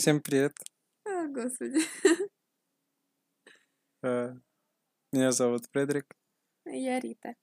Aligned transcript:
Всем 0.00 0.22
привет. 0.22 0.54
О, 1.04 1.26
господи. 1.28 1.78
Э, 4.02 4.34
Меня 5.12 5.30
зовут 5.30 5.66
Фредерик, 5.70 6.16
Я 6.64 6.98
Рита. 7.00 7.34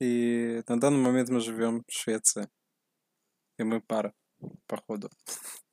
и 0.00 0.62
на 0.68 0.78
данный 0.78 1.00
момент 1.00 1.28
мы 1.30 1.40
живем 1.40 1.82
в 1.88 1.92
Швеции. 1.92 2.48
И 3.58 3.64
мы 3.64 3.80
пара, 3.80 4.14
походу. 4.68 5.10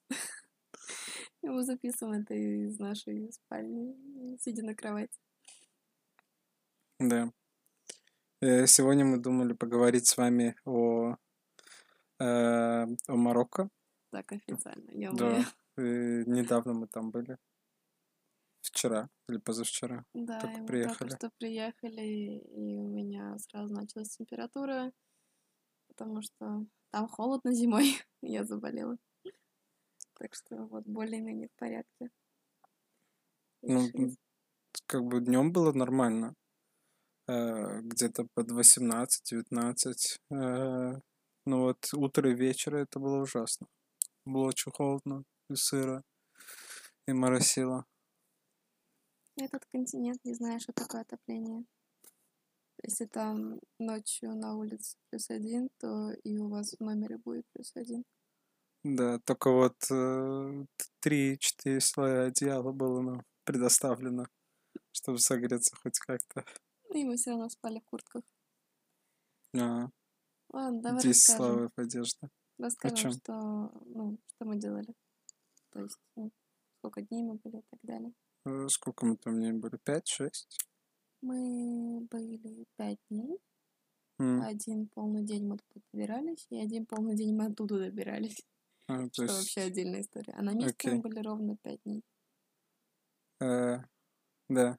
Мы 1.43 1.63
записываем 1.63 2.23
это 2.23 2.33
из 2.33 2.79
нашей 2.79 3.31
спальни, 3.31 4.39
сидя 4.39 4.65
на 4.65 4.73
кровати. 4.73 5.19
Да. 6.97 7.31
Э, 8.41 8.65
Сегодня 8.65 9.05
мы 9.05 9.19
думали 9.19 9.53
поговорить 9.53 10.07
с 10.07 10.17
вами 10.17 10.55
о, 10.65 11.15
э, 12.17 12.25
о 12.25 13.15
Марокко. 13.15 13.69
Так 14.17 14.31
официально. 14.31 14.89
ё 14.93 15.11
Да. 15.13 15.45
И 15.77 16.23
недавно 16.25 16.73
мы 16.73 16.87
там 16.87 17.11
были. 17.11 17.37
Вчера 18.63 19.09
или 19.29 19.37
позавчера. 19.37 20.05
Да, 20.15 20.39
Только 20.39 20.57
и 20.57 20.61
мы 20.61 20.67
приехали. 20.67 21.09
только 21.09 21.15
что 21.17 21.31
приехали, 21.37 22.01
и 22.01 22.77
у 22.79 22.87
меня 22.87 23.37
сразу 23.37 23.75
началась 23.75 24.09
температура, 24.17 24.91
потому 25.87 26.23
что 26.23 26.65
там 26.89 27.07
холодно 27.07 27.53
зимой, 27.53 27.85
я 28.23 28.43
заболела. 28.43 28.97
Так 30.15 30.33
что 30.33 30.65
вот 30.65 30.85
более-менее 30.87 31.49
в 31.49 31.59
порядке. 31.59 32.09
И 33.61 33.71
Ну, 33.71 34.15
как 34.87 35.03
бы 35.03 35.21
днем 35.21 35.51
было 35.51 35.73
нормально. 35.73 36.33
Э, 37.27 37.81
Где-то 37.81 38.25
под 38.33 38.51
18-19. 38.51 40.19
Э, 40.31 40.99
Но 41.45 41.61
вот 41.61 41.93
утро 41.93 42.31
и 42.31 42.35
вечер 42.35 42.75
это 42.75 42.99
было 42.99 43.21
ужасно. 43.21 43.67
Было 44.27 44.47
очень 44.47 44.73
холодно 44.73 45.23
и 45.49 45.55
сыро, 45.55 46.03
и 47.07 47.13
моросило. 47.13 47.85
Этот 49.37 49.65
континент 49.67 50.19
не 50.25 50.33
знает, 50.33 50.61
что 50.61 50.73
такое 50.73 51.01
отопление. 51.01 51.63
Если 52.83 53.05
там 53.05 53.61
ночью 53.79 54.35
на 54.35 54.55
улице 54.55 54.97
плюс 55.09 55.29
один, 55.29 55.69
то 55.77 56.11
и 56.11 56.37
у 56.37 56.49
вас 56.49 56.73
в 56.73 56.83
номере 56.83 57.17
будет 57.17 57.45
плюс 57.53 57.71
один. 57.75 58.03
Да, 58.83 59.19
только 59.19 59.49
вот 59.49 59.75
э, 59.91 60.65
три-четыре 60.99 61.79
слоя 61.79 62.27
одеяла 62.27 62.73
было 62.73 63.01
нам 63.01 63.25
предоставлено, 63.45 64.25
чтобы 64.91 65.19
согреться 65.19 65.73
хоть 65.77 65.99
как-то. 65.99 66.43
И 66.93 67.05
мы 67.05 67.15
все 67.15 67.29
равно 67.31 67.47
спали 67.47 67.79
в 67.79 67.85
куртках. 67.85 68.23
А, 69.57 69.87
Ладно, 70.49 70.81
давай 70.81 71.01
10 71.01 71.29
расскажем. 71.29 71.55
слоев 71.55 71.71
одежды. 71.77 72.29
Расскажем, 72.57 73.11
что, 73.11 73.71
ну, 73.85 74.17
что 74.27 74.45
мы 74.45 74.57
делали. 74.57 74.93
То 75.71 75.81
есть, 75.81 75.97
ну, 76.15 76.31
сколько 76.79 77.01
дней 77.01 77.23
мы 77.23 77.35
были 77.35 77.57
и 77.57 77.63
так 77.69 77.79
далее. 77.83 78.13
Э, 78.45 78.67
Сколько 78.69 79.05
мы 79.05 79.17
там 79.17 79.39
не 79.39 79.51
были? 79.53 79.77
Пять-шесть? 79.83 80.57
Мы 81.21 82.01
были 82.09 82.65
пять 82.77 82.99
дней. 83.09 83.39
М, 84.19 84.41
Один 84.41 84.87
полный 84.87 85.23
день 85.23 85.45
мы 85.45 85.57
туда 85.57 85.81
добирались, 85.91 86.47
и 86.49 86.57
один 86.57 86.85
полный 86.85 87.15
день 87.15 87.35
мы 87.35 87.45
оттуда 87.47 87.77
добирались. 87.79 88.41
а, 88.87 88.97
то 89.09 89.13
Что 89.13 89.23
есть, 89.23 89.35
вообще 89.35 89.61
отдельная 89.61 90.01
история. 90.01 90.33
А 90.33 90.41
на 90.41 90.53
месте 90.53 90.75
мы 90.85 90.91
окей. 90.97 91.01
были 91.01 91.19
ровно 91.19 91.57
пять 91.57 91.81
дней. 91.83 92.03
Э, 93.41 93.79
да. 94.49 94.77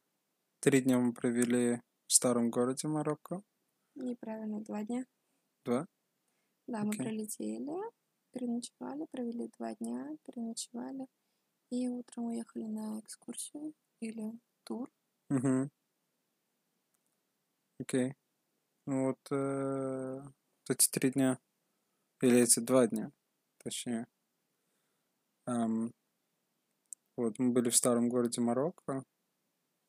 Три 0.60 0.80
дня 0.82 0.98
мы 0.98 1.12
провели 1.12 1.80
в 2.06 2.12
старом 2.12 2.50
городе 2.50 2.88
Марокко. 2.88 3.42
Неправильно, 3.94 4.60
два 4.60 4.82
дня. 4.84 5.04
Два? 5.64 5.86
Да, 6.68 6.84
мы 6.84 6.90
Окей. 6.90 7.06
прилетели, 7.06 7.82
переночевали, 8.30 9.06
провели 9.10 9.48
два 9.58 9.74
дня, 9.74 10.16
переночевали. 10.24 11.06
И 11.70 11.88
утром 11.88 12.26
уехали 12.26 12.64
на 12.64 13.00
экскурсию 13.00 13.74
или 14.00 14.38
тур. 14.64 14.90
Угу. 15.30 15.70
Окей. 17.80 18.14
Ну 18.86 19.06
вот, 19.06 19.18
э, 19.30 20.20
вот 20.22 20.70
эти 20.70 20.88
три 20.90 21.10
дня, 21.10 21.38
или 22.20 22.40
эти 22.40 22.60
два 22.60 22.86
дня, 22.86 23.12
точнее. 23.58 24.06
Ам, 25.46 25.92
вот, 27.16 27.38
мы 27.38 27.52
были 27.52 27.70
в 27.70 27.76
старом 27.76 28.10
городе 28.10 28.40
Марокко. 28.40 29.04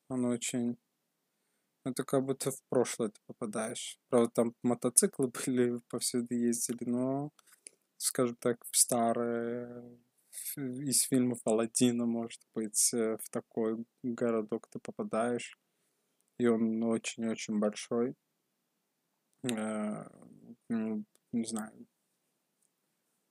Он 0.07 0.25
очень... 0.25 0.77
Это 1.85 2.03
как 2.03 2.25
будто 2.25 2.51
в 2.51 2.61
прошлое 2.69 3.09
ты 3.09 3.19
попадаешь. 3.25 3.97
Правда, 4.09 4.29
там 4.33 4.55
мотоциклы 4.63 5.27
были, 5.45 5.79
повсюду 5.89 6.35
ездили, 6.35 6.89
но, 6.89 7.31
скажем 7.97 8.35
так, 8.35 8.57
в 8.71 8.77
старые... 8.77 9.97
Из 10.55 11.01
фильмов 11.03 11.39
Алладина, 11.45 12.05
может 12.05 12.41
быть, 12.53 12.93
э, 12.93 13.17
в 13.17 13.29
такой 13.29 13.83
городок 14.03 14.67
ты 14.69 14.79
попадаешь. 14.79 15.57
И 16.37 16.47
он 16.47 16.81
очень-очень 16.83 17.59
большой. 17.59 18.15
Э, 19.43 20.05
ну, 20.69 21.03
не 21.31 21.45
знаю. 21.45 21.87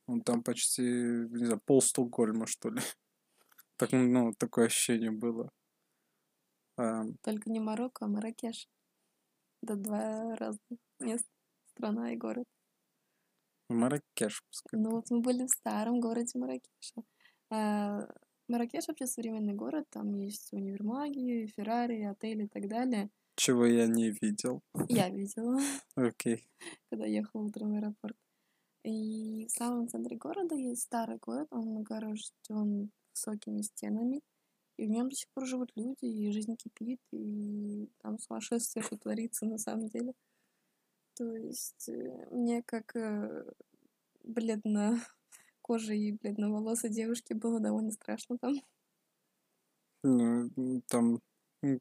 Он 0.07 0.23
там 0.23 0.43
почти, 0.43 0.83
не 0.83 1.47
знаю, 1.47 1.61
пол 1.65 1.81
Стокгольма, 1.81 2.47
что 2.47 2.71
ли. 2.71 2.81
Так, 3.77 3.93
ну, 3.93 4.35
такое 4.35 4.67
ощущение 4.67 5.13
было. 5.13 5.53
Только 7.23 7.51
не 7.51 7.61
Марокко, 7.61 8.05
а 8.05 8.09
Маракеш. 8.09 8.69
Это 9.63 9.77
два 9.77 10.37
разных 10.37 10.79
места. 11.01 11.29
Страна 11.73 12.13
и 12.13 12.17
город. 12.17 12.45
Маракеш, 13.69 14.43
пускай. 14.49 14.81
Ну 14.81 14.91
вот 14.91 15.11
мы 15.11 15.21
были 15.21 15.45
в 15.45 15.51
старом 15.51 16.01
городе 16.01 16.39
Маракеше. 16.39 17.03
А, 17.51 18.09
Маракеш 18.49 18.89
вообще 18.89 19.07
современный 19.07 19.55
город, 19.55 19.87
там 19.91 20.15
есть 20.15 20.53
универмаги, 20.53 21.47
Феррари, 21.57 22.03
отели 22.05 22.45
и 22.45 22.49
так 22.49 22.69
далее. 22.69 23.11
Чего 23.37 23.67
я 23.67 23.87
не 23.87 24.11
видел. 24.11 24.63
Я 24.89 25.11
видела, 25.11 25.59
Окей. 25.97 26.49
когда 26.91 27.07
ехала 27.07 27.43
утром 27.43 27.73
в 27.73 27.75
аэропорт. 27.75 28.17
И 28.85 29.47
в 29.47 29.51
самом 29.51 29.89
центре 29.89 30.17
города 30.17 30.55
есть 30.55 30.83
старый 30.83 31.19
город, 31.19 31.49
он 31.51 31.77
огорожен 31.77 32.91
высокими 33.15 33.63
стенами. 33.63 34.23
И 34.79 34.87
в 34.87 34.91
нем 34.91 35.09
до 35.09 35.17
сих 35.17 35.29
пор 35.31 35.45
живут 35.45 35.73
люди, 35.75 36.05
и 36.05 36.31
жизнь 36.31 36.57
кипит, 36.57 37.01
и 37.13 37.91
там 38.01 38.19
сумасшествие, 38.19 38.85
творится 39.03 39.45
на 39.45 39.59
самом 39.59 39.89
деле. 39.89 40.15
То 41.15 41.35
есть 41.35 41.89
э, 41.89 42.29
мне 42.31 42.63
как 42.63 42.95
э, 42.95 43.45
бледно 44.23 45.05
кожи 45.63 45.97
и 45.97 46.13
бледноволосой 46.13 46.91
девушке 46.91 47.35
было 47.35 47.59
довольно 47.59 47.91
страшно 47.91 48.39
там. 48.39 48.55
Ну, 50.05 50.81
там 50.87 51.21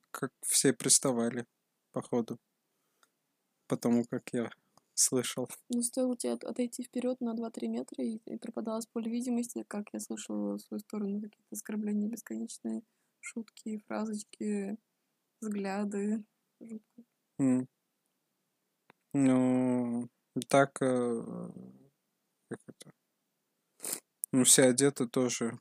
как 0.10 0.32
все 0.42 0.74
приставали, 0.74 1.46
походу. 1.92 2.40
Потому 3.68 4.06
как 4.06 4.24
я 4.34 4.50
слышал. 5.00 5.48
Но 5.70 5.82
стоило 5.82 6.18
тебе 6.18 6.34
от- 6.34 6.44
отойти 6.44 6.84
вперед 6.84 7.22
на 7.22 7.34
2-3 7.34 7.68
метра, 7.68 8.04
и, 8.04 8.20
и 8.26 8.38
пропадалось 8.38 8.88
поле 8.88 9.12
видимости, 9.12 9.64
как 9.68 9.88
я 9.94 10.00
слышала 10.00 10.56
в 10.58 10.62
свою 10.62 10.80
сторону 10.80 11.22
какие-то 11.22 11.48
оскорбления 11.52 12.08
бесконечные, 12.08 12.82
шутки, 13.20 13.84
фразочки, 13.88 14.78
взгляды. 15.42 16.24
Жутко. 16.60 17.04
М. 17.40 17.68
Ну, 19.14 20.10
так, 20.50 20.82
э, 20.82 21.22
как 22.50 22.60
это? 22.68 22.92
Ну, 24.32 24.44
все 24.44 24.64
одеты 24.64 25.08
тоже, 25.08 25.60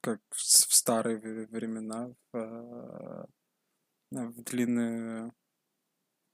как 0.00 0.20
в 0.30 0.40
с- 0.40 0.66
в 0.66 0.74
старые 0.74 1.18
времена, 1.18 2.14
в, 2.32 2.36
э, 2.36 3.26
в 4.10 4.42
длинные 4.42 5.32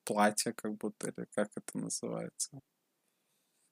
платья, 0.05 0.52
как 0.52 0.75
будто, 0.76 1.08
или 1.08 1.26
как 1.35 1.50
это 1.56 1.79
называется. 1.79 2.61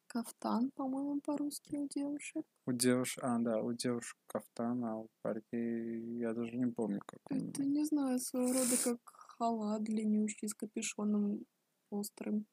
Кафтан, 0.07 0.71
по-моему, 0.71 1.21
по-русски 1.21 1.77
у 1.77 1.87
девушек. 1.87 2.45
У 2.67 2.73
девушек, 2.73 3.23
а, 3.23 3.39
да, 3.39 3.61
у 3.61 3.73
девушек 3.73 4.17
кафтан, 4.27 4.85
а 4.85 4.97
у 4.97 5.09
парней 5.23 6.19
я 6.19 6.33
даже 6.33 6.57
не 6.57 6.67
помню, 6.73 7.01
как 7.05 7.21
он. 7.31 7.51
Это, 7.51 7.63
не 7.65 7.85
знаю, 7.85 8.19
своего 8.19 8.53
рода 8.53 8.77
как 8.85 8.99
халат 9.05 9.83
длиннющий 9.83 10.49
с 10.49 10.55
капюшоном 10.55 11.45
острым. 11.91 12.47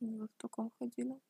И 0.00 0.06
вот 0.18 0.30
в 0.32 0.36
таком 0.36 0.72
ходили. 0.78 1.20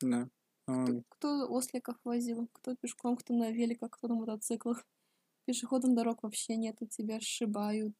да. 0.00 0.28
Кто, 0.66 0.74
Он- 0.74 1.04
кто 1.08 1.48
осликов 1.50 1.96
возил, 2.04 2.48
кто 2.52 2.76
пешком, 2.76 3.16
кто 3.16 3.34
на 3.34 3.50
великах, 3.50 3.90
кто 3.90 4.08
на 4.08 4.14
мотоциклах. 4.14 4.84
Пешеходам 5.46 5.94
дорог 5.94 6.22
вообще 6.22 6.56
нету, 6.56 6.86
тебя 6.86 7.20
сшибают. 7.20 7.94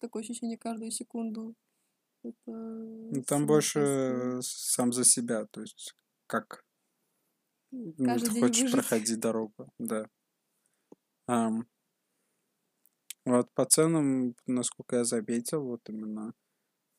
Такое 0.00 0.22
ощущение 0.22 0.58
каждую 0.58 0.90
секунду. 0.90 1.54
Это 2.22 2.50
Ну, 2.50 3.22
там 3.22 3.46
больше 3.46 3.80
э, 3.80 4.40
сам 4.42 4.92
за 4.92 5.04
себя, 5.04 5.46
то 5.46 5.60
есть 5.60 5.94
как 6.26 6.64
ну, 7.70 8.18
ты 8.18 8.30
хочешь 8.40 8.62
выжить. 8.62 8.72
проходить 8.72 9.20
дорогу, 9.20 9.72
да. 9.78 10.08
Ам, 11.28 11.66
вот 13.24 13.52
по 13.54 13.64
ценам, 13.64 14.34
насколько 14.46 14.96
я 14.96 15.04
заметил, 15.04 15.64
вот 15.64 15.88
именно 15.88 16.32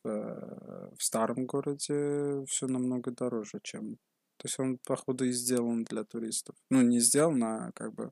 в, 0.04 0.10
э, 0.10 0.96
в 0.96 1.02
старом 1.02 1.46
городе 1.46 2.44
все 2.48 2.68
намного 2.68 3.12
дороже, 3.12 3.60
чем 3.64 3.96
То 4.38 4.46
есть 4.46 4.60
он, 4.60 4.78
походу, 4.86 5.26
и 5.26 5.32
сделан 5.32 5.84
для 5.84 6.04
туристов. 6.04 6.56
Ну, 6.70 6.82
не 6.82 7.00
сделан, 7.00 7.44
а 7.44 7.72
как 7.74 7.94
бы 7.94 8.12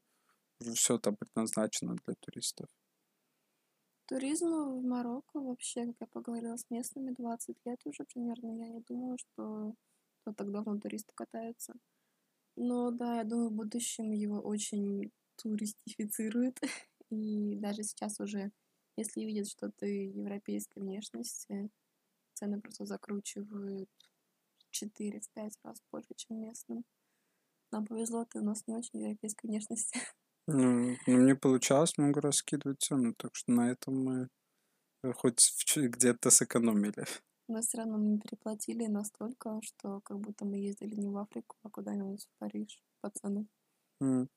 все 0.73 0.97
там 0.97 1.17
предназначено 1.17 1.95
для 2.05 2.15
туристов. 2.15 2.67
Туризм 4.07 4.49
в 4.49 4.83
Марокко 4.83 5.39
вообще, 5.39 5.87
как 5.87 5.95
я 6.01 6.07
поговорила 6.07 6.57
с 6.57 6.69
местными, 6.69 7.11
20 7.11 7.57
лет 7.65 7.79
уже 7.85 8.03
примерно. 8.03 8.51
Я 8.51 8.69
не 8.69 8.81
думала, 8.81 9.17
что 9.17 9.73
то 10.23 10.33
так 10.33 10.51
давно 10.51 10.79
туристы 10.79 11.11
катаются. 11.15 11.73
Но 12.55 12.91
да, 12.91 13.17
я 13.17 13.23
думаю, 13.23 13.49
в 13.49 13.53
будущем 13.53 14.11
его 14.11 14.39
очень 14.39 15.11
туристифицируют. 15.37 16.59
И 17.09 17.55
даже 17.55 17.83
сейчас 17.83 18.19
уже, 18.19 18.51
если 18.95 19.21
видят, 19.21 19.47
что 19.47 19.71
ты 19.71 20.07
европейской 20.07 20.79
внешности, 20.79 21.69
цены 22.33 22.61
просто 22.61 22.85
закручивают 22.85 23.89
4-5 24.71 25.53
раз 25.63 25.81
больше, 25.91 26.13
чем 26.15 26.41
местным. 26.41 26.85
Нам 27.71 27.85
повезло, 27.85 28.25
ты 28.25 28.39
у 28.39 28.43
нас 28.43 28.67
не 28.67 28.75
очень 28.75 29.01
европейской 29.01 29.47
внешности. 29.47 29.99
Ну, 30.47 30.95
ну, 31.07 31.17
мне 31.17 31.35
получалось 31.35 31.97
много 31.97 32.21
раз 32.21 32.37
скидывать 32.37 32.81
цену, 32.81 33.13
так 33.15 33.35
что 33.35 33.51
на 33.51 33.71
этом 33.71 34.03
мы 34.03 34.29
э, 35.03 35.11
хоть 35.13 35.39
где-то 35.75 36.29
сэкономили. 36.29 37.05
Но 37.47 37.61
все 37.61 37.77
равно 37.77 37.97
мы 37.97 38.19
переплатили 38.19 38.85
настолько, 38.87 39.59
что 39.63 40.01
как 40.01 40.19
будто 40.19 40.45
мы 40.45 40.57
ездили 40.57 40.95
не 40.95 41.09
в 41.09 41.17
Африку, 41.17 41.57
а 41.63 41.69
куда-нибудь 41.69 42.25
в 42.25 42.39
Париж 42.39 42.81
по 43.01 43.09
цену. 43.09 43.47
Mm. 44.01 44.27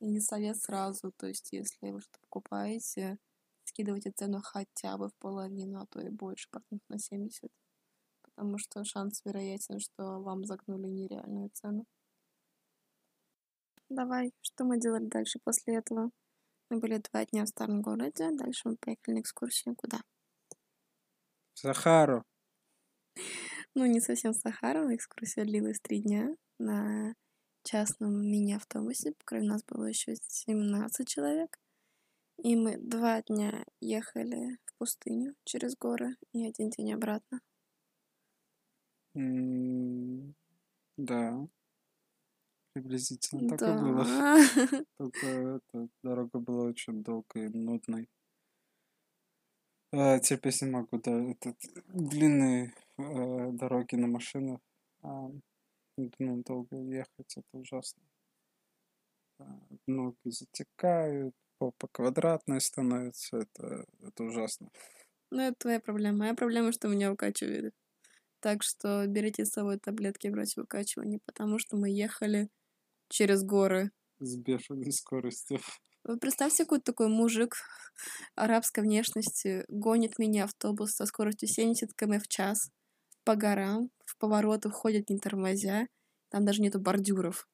И 0.00 0.20
совет 0.20 0.58
сразу, 0.58 1.12
то 1.16 1.26
есть 1.26 1.52
если 1.52 1.90
вы 1.90 2.00
что-то 2.00 2.18
покупаете, 2.20 3.18
скидывайте 3.64 4.10
цену 4.10 4.40
хотя 4.42 4.98
бы 4.98 5.08
в 5.08 5.14
половину, 5.18 5.80
а 5.80 5.86
то 5.86 6.00
и 6.00 6.10
больше, 6.10 6.48
процентов 6.50 6.88
на 6.88 6.98
70. 6.98 7.50
Потому 8.22 8.58
что 8.58 8.84
шанс 8.84 9.22
вероятен, 9.24 9.78
что 9.78 10.20
вам 10.20 10.44
загнули 10.44 10.88
нереальную 10.88 11.50
цену. 11.54 11.86
Давай, 13.88 14.32
что 14.42 14.64
мы 14.64 14.80
делали 14.80 15.06
дальше 15.06 15.38
после 15.44 15.76
этого? 15.76 16.10
Мы 16.70 16.80
были 16.80 16.98
два 16.98 17.24
дня 17.24 17.44
в 17.44 17.48
старом 17.48 17.82
городе, 17.82 18.30
дальше 18.32 18.62
мы 18.68 18.76
поехали 18.76 19.14
на 19.14 19.20
экскурсию 19.20 19.76
куда? 19.76 20.00
В 21.54 21.58
Сахару. 21.60 22.24
Ну, 23.74 23.86
не 23.86 24.00
совсем 24.00 24.32
в 24.32 24.36
Сахару, 24.36 24.92
экскурсия 24.94 25.44
длилась 25.44 25.78
три 25.80 26.02
дня 26.02 26.34
на 26.58 27.14
частном 27.62 28.20
мини-автобусе, 28.20 29.14
кроме 29.24 29.48
нас 29.48 29.62
было 29.64 29.84
еще 29.84 30.14
17 30.14 31.06
человек. 31.06 31.56
И 32.42 32.56
мы 32.56 32.76
два 32.78 33.22
дня 33.22 33.64
ехали 33.80 34.58
в 34.66 34.78
пустыню 34.78 35.34
через 35.44 35.76
горы 35.76 36.16
и 36.32 36.46
один 36.46 36.70
день 36.70 36.92
обратно. 36.92 37.40
Mm, 39.16 40.34
да. 40.96 41.46
Приблизительно 42.76 43.56
так 43.56 43.62
и 43.62 43.80
было. 43.80 44.04
Только 44.98 45.26
эта 45.26 45.88
дорога 46.02 46.38
была 46.38 46.64
очень 46.64 47.02
долгой 47.02 47.46
и 47.46 47.48
нудной. 47.48 48.06
А, 49.94 50.18
терпеть 50.18 50.58
типа, 50.58 50.64
не 50.66 50.70
могу, 50.72 50.98
да, 50.98 51.30
этот, 51.30 51.56
длинные 51.88 52.74
э, 52.98 53.50
дороги 53.52 53.94
на 53.94 54.08
машинах. 54.08 54.60
А, 55.00 55.30
ну, 56.18 56.42
долго 56.42 56.76
ехать, 56.76 57.38
это 57.38 57.48
ужасно. 57.52 58.02
А, 59.38 59.58
ноги 59.86 60.18
затекают, 60.26 61.34
попа 61.56 61.88
квадратная 61.90 62.60
становится, 62.60 63.38
это, 63.38 63.86
это 64.02 64.22
ужасно. 64.22 64.68
Ну, 65.30 65.40
это 65.40 65.56
твоя 65.60 65.80
проблема. 65.80 66.18
Моя 66.18 66.34
проблема, 66.34 66.72
что 66.72 66.88
меня 66.88 67.10
укачивает. 67.10 67.72
Так 68.40 68.62
что 68.62 69.06
берите 69.06 69.46
с 69.46 69.52
собой 69.52 69.78
таблетки 69.78 70.30
против 70.30 70.58
выкачивания, 70.58 71.20
потому 71.24 71.58
что 71.58 71.78
мы 71.78 71.88
ехали 71.88 72.50
через 73.08 73.42
горы. 73.42 73.90
С 74.18 74.36
бешеной 74.36 74.92
скоростью. 74.92 75.60
Вы 76.04 76.18
представьте, 76.18 76.64
какой 76.64 76.80
такой 76.80 77.08
мужик 77.08 77.56
арабской 78.36 78.80
внешности 78.80 79.64
гонит 79.68 80.18
меня 80.18 80.44
автобус 80.44 80.92
со 80.92 81.06
скоростью 81.06 81.48
70 81.48 81.94
км 81.94 82.22
в 82.22 82.28
час 82.28 82.70
по 83.24 83.34
горам, 83.34 83.90
в 84.04 84.16
повороты 84.18 84.70
ходит 84.70 85.10
не 85.10 85.18
тормозя, 85.18 85.88
там 86.30 86.44
даже 86.44 86.62
нету 86.62 86.80
бордюров. 86.80 87.48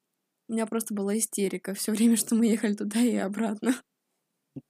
У 0.49 0.53
меня 0.53 0.67
просто 0.67 0.93
была 0.93 1.17
истерика 1.17 1.73
все 1.73 1.93
время, 1.93 2.17
что 2.19 2.35
мы 2.35 2.47
ехали 2.47 2.75
туда 2.75 3.01
и 3.01 3.17
обратно. 3.17 3.75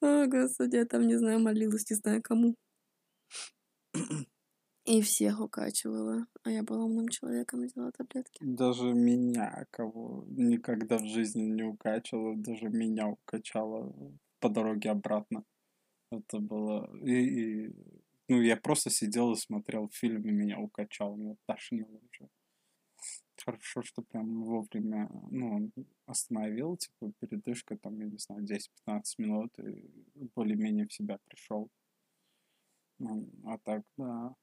О, 0.00 0.26
господи, 0.26 0.76
я 0.76 0.84
там, 0.84 1.06
не 1.06 1.16
знаю, 1.16 1.40
молилась, 1.40 1.90
не 1.90 1.96
знаю 1.96 2.22
кому. 2.22 2.54
И 4.86 5.02
всех 5.02 5.40
укачивала. 5.40 6.26
А 6.44 6.50
я 6.50 6.62
была 6.62 6.84
умным 6.84 7.08
человеком 7.08 7.64
и 7.64 7.68
делала 7.68 7.90
таблетки. 7.90 8.38
Даже 8.40 8.92
меня, 8.92 9.66
кого 9.70 10.24
никогда 10.28 10.98
в 10.98 11.06
жизни 11.06 11.42
не 11.42 11.64
укачивала, 11.64 12.36
даже 12.36 12.68
меня 12.68 13.08
укачало 13.08 13.92
по 14.38 14.48
дороге 14.48 14.90
обратно. 14.90 15.44
Это 16.12 16.38
было... 16.38 16.88
И, 17.04 17.12
и... 17.12 17.74
Ну, 18.28 18.40
я 18.40 18.56
просто 18.56 18.90
сидел 18.90 19.32
и 19.32 19.36
смотрел 19.36 19.88
фильм, 19.88 20.22
и 20.22 20.30
меня 20.30 20.60
укачало, 20.60 21.16
меня 21.16 21.36
тошнило 21.46 22.00
уже. 22.10 22.28
Хорошо, 23.44 23.82
что 23.82 24.02
прям 24.02 24.44
вовремя, 24.44 25.08
ну, 25.30 25.70
остановил, 26.06 26.76
типа, 26.76 27.12
передышка, 27.18 27.76
там, 27.76 27.98
я 27.98 28.06
не 28.06 28.18
знаю, 28.18 28.44
10-15 28.44 29.02
минут, 29.18 29.58
и 29.58 29.90
более-менее 30.34 30.86
в 30.86 30.92
себя 30.92 31.18
пришел. 31.24 31.68
Ну, 32.98 33.28
а 33.44 33.58
так, 33.58 33.82
да, 33.96 34.34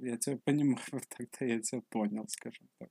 я 0.00 0.16
тебя 0.16 0.38
понимаю, 0.44 0.78
тогда 1.16 1.46
я 1.46 1.60
тебя 1.60 1.82
понял, 1.90 2.26
скажем 2.28 2.68
так. 2.78 2.90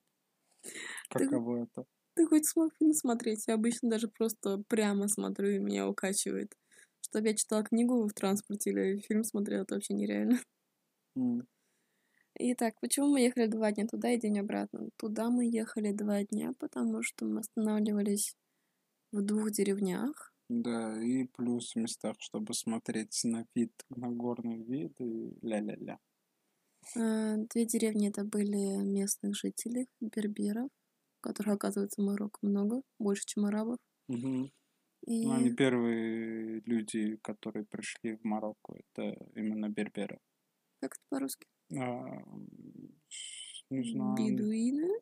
Каково 1.10 1.58
ты, 1.58 1.64
это? 1.64 1.86
Ты 2.16 2.28
хоть 2.28 2.46
смог 2.46 2.74
фильм 2.78 2.94
смотреть? 2.94 3.48
Я 3.48 3.56
обычно 3.56 3.90
даже 3.90 4.08
просто 4.08 4.64
прямо 4.68 5.08
смотрю, 5.08 5.50
и 5.50 5.60
меня 5.60 5.88
укачивает. 5.88 6.54
Чтобы 7.02 7.30
я 7.30 7.36
читала 7.36 7.64
книгу 7.64 8.08
в 8.08 8.14
транспорте 8.14 8.72
или 8.72 8.98
фильм 9.00 9.24
смотрела, 9.24 9.64
это 9.64 9.76
вообще 9.76 9.94
нереально. 9.94 10.40
Mm. 11.18 11.46
Итак, 12.40 12.76
почему 12.82 13.08
мы 13.08 13.22
ехали 13.22 13.48
два 13.48 13.72
дня 13.72 13.88
туда 13.88 14.12
и 14.12 14.20
день 14.20 14.40
обратно? 14.40 14.90
Туда 14.98 15.30
мы 15.30 15.46
ехали 15.46 15.92
два 15.92 16.24
дня, 16.24 16.54
потому 16.60 17.02
что 17.02 17.26
мы 17.26 17.40
останавливались 17.40 18.36
в 19.12 19.22
двух 19.22 19.52
деревнях. 19.52 20.34
Да, 20.50 21.02
и 21.02 21.26
плюс 21.26 21.74
в 21.74 21.80
местах, 21.80 22.16
чтобы 22.20 22.54
смотреть 22.54 23.20
на 23.24 23.46
вид, 23.56 23.72
на 23.90 24.10
горный 24.10 24.64
вид 24.64 24.94
и 25.00 25.38
ля-ля-ля. 25.42 26.00
Э, 26.96 27.36
две 27.54 27.66
деревни 27.66 28.10
это 28.10 28.24
были 28.24 28.82
местных 28.84 29.36
жителей, 29.36 29.88
берберов, 30.00 30.70
которых, 31.22 31.56
оказывается, 31.56 32.02
в 32.02 32.06
Марокко 32.06 32.40
много, 32.46 32.82
больше, 33.00 33.24
чем 33.26 33.46
арабов. 33.46 33.78
Угу. 34.08 34.50
И... 35.08 35.26
Ну, 35.26 35.32
они 35.34 35.54
первые 35.54 36.62
люди, 36.66 37.18
которые 37.18 37.66
пришли 37.66 38.16
в 38.16 38.24
Марокко, 38.24 38.76
это 38.76 39.18
именно 39.36 39.70
берберы. 39.70 40.20
Как 40.82 40.94
это 40.94 41.04
по-русски? 41.10 41.48
А, 41.76 42.24
не 43.70 43.92
знаю. 43.92 44.16
Бедуины? 44.16 45.02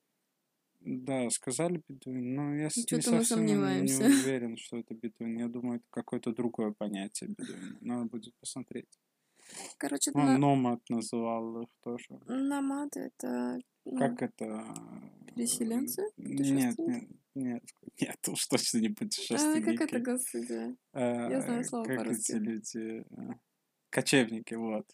Да, 0.82 1.30
сказали 1.32 1.82
бедуин, 1.88 2.36
но 2.36 2.56
я 2.56 2.66
не 2.66 3.02
совсем 3.02 3.46
не 3.46 3.56
уверен, 3.56 4.56
что 4.58 4.78
это 4.78 4.94
бедуин. 4.94 5.38
Я 5.38 5.48
думаю, 5.48 5.78
это 5.78 5.86
какое-то 5.90 6.32
другое 6.32 6.74
понятие 6.78 7.32
бедуина. 7.32 7.78
Надо 7.82 8.06
будет 8.06 8.36
посмотреть. 8.40 9.00
Короче, 9.78 10.12
Он 10.14 10.26
на... 10.26 10.38
номад 10.38 10.82
называл 10.90 11.62
их 11.62 11.70
тоже. 11.82 12.20
Номады 12.28 13.12
это... 13.12 13.60
Ну, 13.86 13.98
как 14.00 14.22
это? 14.22 14.74
Переселенцы? 15.36 16.02
Нет, 16.18 16.78
нет, 16.78 17.14
нет, 17.36 17.64
нет, 18.02 18.28
уж 18.28 18.48
точно 18.48 18.80
не 18.80 18.90
путешественники. 18.90 19.70
А, 19.70 19.78
как 19.78 19.82
это, 19.82 20.00
господи? 20.00 20.76
А, 20.94 21.30
Я 21.30 21.42
знаю 21.42 21.64
слово 21.64 21.86
как 21.86 21.98
по-русски. 21.98 22.32
эти 22.32 22.38
люди? 22.40 23.06
Э, 23.12 23.34
кочевники, 23.92 24.56
вот. 24.56 24.86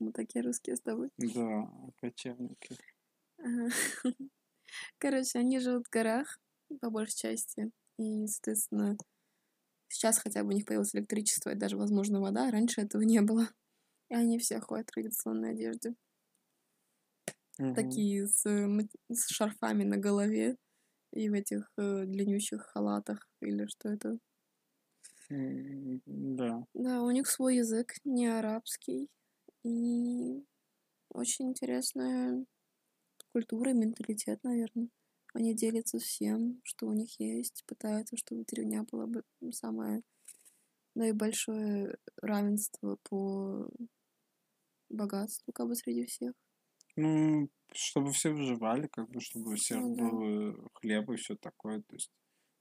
Мы 0.00 0.12
такие 0.12 0.44
русские 0.44 0.76
с 0.76 0.80
тобой. 0.80 1.10
Да, 1.18 1.70
кочевники. 2.00 2.76
Короче, 4.98 5.38
они 5.38 5.60
живут 5.60 5.86
в 5.86 5.90
горах, 5.90 6.40
по 6.80 6.90
большей 6.90 7.16
части. 7.16 7.70
И, 7.98 8.26
соответственно, 8.26 8.96
сейчас 9.88 10.18
хотя 10.18 10.42
бы 10.42 10.48
у 10.48 10.52
них 10.52 10.64
появилось 10.64 10.94
электричество 10.94 11.50
и 11.50 11.54
даже, 11.54 11.76
возможно, 11.76 12.20
вода. 12.20 12.50
Раньше 12.50 12.80
этого 12.80 13.02
не 13.02 13.20
было. 13.20 13.48
И 14.12 14.14
они 14.14 14.38
все 14.38 14.60
ходят 14.60 14.90
в 14.90 14.92
традиционной 14.92 15.52
одежде. 15.52 15.94
Угу. 17.58 17.74
Такие 17.74 18.26
с, 18.26 18.42
с 19.08 19.28
шарфами 19.28 19.84
на 19.84 19.96
голове 19.96 20.58
и 21.14 21.30
в 21.30 21.32
этих 21.32 21.72
э, 21.78 22.04
длиннющих 22.04 22.60
халатах 22.60 23.26
или 23.40 23.64
что 23.64 23.88
это. 23.88 24.18
Да. 25.30 26.66
Да, 26.74 27.02
у 27.02 27.10
них 27.10 27.26
свой 27.26 27.56
язык, 27.56 27.94
не 28.04 28.26
арабский. 28.26 29.08
И 29.64 30.44
очень 31.08 31.48
интересная 31.48 32.44
культура 33.32 33.70
и 33.70 33.74
менталитет, 33.74 34.40
наверное. 34.42 34.90
Они 35.32 35.54
делятся 35.54 35.98
всем, 35.98 36.60
что 36.64 36.86
у 36.86 36.92
них 36.92 37.18
есть, 37.18 37.64
пытаются, 37.66 38.18
чтобы 38.18 38.44
деревня 38.44 38.84
была 38.90 39.06
бы 39.06 39.24
самое 39.52 40.02
наибольшое 40.94 41.96
равенство 42.20 42.98
по 43.04 43.70
богатству 44.92 45.52
как 45.52 45.68
бы 45.68 45.74
среди 45.76 46.06
всех. 46.06 46.32
Ну, 46.96 47.48
чтобы 47.72 48.12
все 48.12 48.30
выживали, 48.32 48.86
как 48.86 49.08
бы, 49.10 49.20
чтобы 49.20 49.52
у 49.52 49.56
всех 49.56 49.80
Ну 49.80 49.96
да. 49.96 50.08
был 50.10 50.68
хлеб 50.74 51.10
и 51.10 51.16
все 51.16 51.36
такое. 51.36 51.80
То 51.80 51.94
есть, 51.96 52.10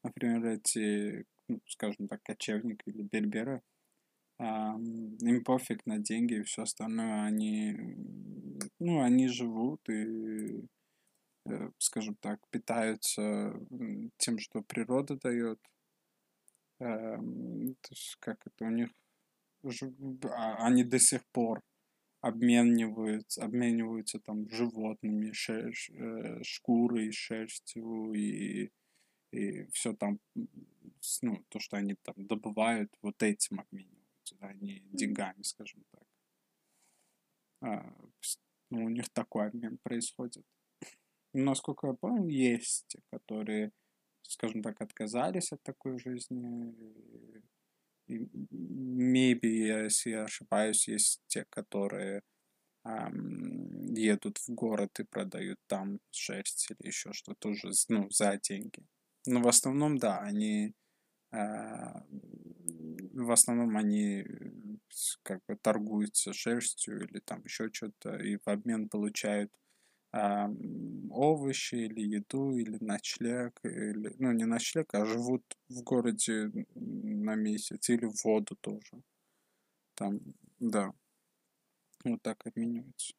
например, 0.04 0.46
эти, 0.48 1.26
ну, 1.48 1.60
скажем 1.68 2.08
так, 2.08 2.22
кочевники 2.24 2.84
или 2.86 3.04
берберы, 3.04 3.62
ам, 4.40 5.16
им 5.18 5.44
пофиг 5.44 5.86
на 5.86 6.00
деньги 6.00 6.36
и 6.36 6.44
все 6.44 6.64
остальное. 6.64 7.26
Они, 7.26 7.76
ну, 8.80 9.02
они 9.02 9.28
живут 9.30 9.88
и, 9.90 10.66
э, 11.48 11.72
скажем 11.80 12.16
так, 12.22 12.40
питаются 12.52 13.54
тем, 14.18 14.40
что 14.40 14.62
природа 14.64 15.18
дает. 15.18 15.60
Эм, 16.80 17.76
то 17.82 17.90
есть, 17.92 18.18
как 18.20 18.46
это 18.46 18.66
у 18.66 18.70
них, 18.70 18.90
а- 20.26 20.66
они 20.66 20.84
до 20.84 21.00
сих 21.00 21.26
пор 21.32 21.62
обмениваются, 22.22 23.44
обмениваются 23.44 24.20
там 24.20 24.50
животными, 24.50 25.32
шерсть, 25.32 25.90
э, 25.90 26.44
шкурой, 26.44 27.12
шерстью 27.12 28.14
и, 28.14 28.72
и 29.32 29.66
все 29.72 29.94
там, 29.94 30.20
ну, 30.36 31.44
то, 31.50 31.60
что 31.60 31.78
они 31.78 31.96
там 31.96 32.16
добывают, 32.18 32.92
вот 33.02 33.22
этим 33.24 33.60
обмениваются, 33.60 34.36
да, 34.40 34.54
не 34.54 34.82
деньгами, 34.92 35.42
скажем 35.42 35.84
так. 35.92 36.04
А, 37.64 37.94
ну, 38.70 38.86
у 38.86 38.90
них 38.90 39.10
такой 39.10 39.48
обмен 39.48 39.78
происходит. 39.84 40.46
Насколько 41.34 41.88
я 41.88 41.94
помню, 41.94 42.30
есть 42.30 42.86
те, 42.88 43.00
которые, 43.10 43.72
скажем 44.22 44.62
так, 44.62 44.82
отказались 44.82 45.52
от 45.52 45.64
такой 45.64 45.98
жизни. 45.98 46.76
Maybe, 48.52 49.48
если 49.84 50.12
я 50.12 50.24
ошибаюсь, 50.26 50.88
есть 50.88 51.22
те, 51.28 51.46
которые 51.50 52.22
ам, 52.84 53.94
едут 53.94 54.40
в 54.40 54.50
город 54.54 55.00
и 55.00 55.04
продают 55.04 55.60
там 55.68 56.00
шерсть 56.12 56.70
или 56.72 56.88
еще 56.90 57.14
что-то 57.14 57.50
уже, 57.50 57.72
ну, 57.90 58.10
за 58.12 58.38
деньги. 58.38 58.84
Но 59.28 59.42
в 59.42 59.48
основном, 59.48 59.98
да, 60.00 60.20
они 60.20 60.74
а, 61.32 62.04
в 63.14 63.32
основном 63.32 63.78
они 63.78 64.22
э, 64.22 64.52
как 65.24 65.42
бы 65.48 65.56
торгуются 65.58 66.34
шерстью 66.34 67.04
или 67.06 67.20
там 67.20 67.44
еще 67.46 67.70
что-то 67.72 68.18
и 68.18 68.38
в 68.38 68.48
обмен 68.48 68.90
получают 68.90 69.52
ам, 70.12 71.12
овощи 71.12 71.76
или 71.76 72.02
еду 72.02 72.56
или 72.58 72.78
ночлег 72.82 73.60
или 73.64 74.14
ну 74.20 74.32
не 74.34 74.46
ночлег 74.46 74.94
а 74.94 75.06
живут 75.06 75.44
в 75.70 75.84
городе 75.84 76.52
на 76.76 77.36
месяц 77.36 77.90
или 77.90 78.08
воду 78.24 78.56
тоже. 78.62 79.02
Там 79.96 80.20
да 80.60 80.94
вот 82.04 82.22
так 82.22 82.46
обмениваются. 82.46 83.14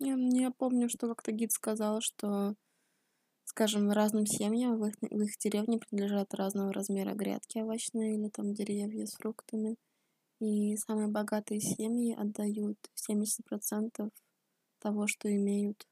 Я, 0.00 0.16
я 0.16 0.50
помню, 0.50 0.88
что 0.88 1.08
как-то 1.08 1.32
гид 1.32 1.52
сказал, 1.52 2.00
что, 2.00 2.54
скажем, 3.44 3.90
разным 3.90 4.26
семьям 4.26 4.78
в 4.78 4.86
их, 4.86 4.94
в 5.00 5.22
их 5.22 5.38
деревне 5.38 5.78
принадлежат 5.78 6.34
разного 6.34 6.72
размера 6.72 7.14
грядки 7.14 7.58
овощные 7.58 8.16
или 8.16 8.28
там 8.28 8.54
деревья 8.54 9.06
с 9.06 9.14
фруктами. 9.14 9.76
И 10.40 10.76
самые 10.76 11.08
богатые 11.08 11.60
семьи 11.60 12.14
отдают 12.14 12.78
70% 12.94 14.10
того, 14.80 15.06
что 15.08 15.34
имеют, 15.34 15.86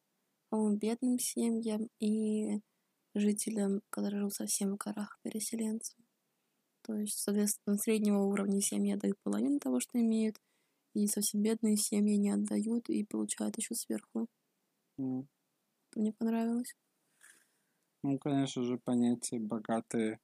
по-моему, 0.56 0.78
бедным 0.78 1.18
семьям 1.18 1.88
и 2.00 2.60
жителям, 3.14 3.82
которые 3.90 4.20
живут 4.20 4.34
совсем 4.34 4.72
в 4.74 4.78
горах, 4.78 5.18
переселенцам. 5.22 6.04
То 6.82 6.94
есть, 6.96 7.18
соответственно, 7.18 7.78
среднего 7.78 8.20
уровня 8.24 8.60
семьи 8.62 8.94
отдают 8.94 9.18
половину 9.22 9.60
того, 9.60 9.80
что 9.80 10.00
имеют, 10.00 10.38
и 10.94 11.06
совсем 11.08 11.42
бедные 11.42 11.76
семьи 11.78 12.16
не 12.16 12.30
отдают 12.30 12.90
и 12.90 13.04
получают 13.04 13.58
еще 13.58 13.74
сверху. 13.74 14.28
М. 14.98 15.28
Это 15.90 15.98
мне 16.00 16.12
понравилось. 16.12 16.76
ну 18.02 18.18
конечно 18.18 18.62
же 18.62 18.78
понятие 18.78 19.40
богатые 19.40 20.18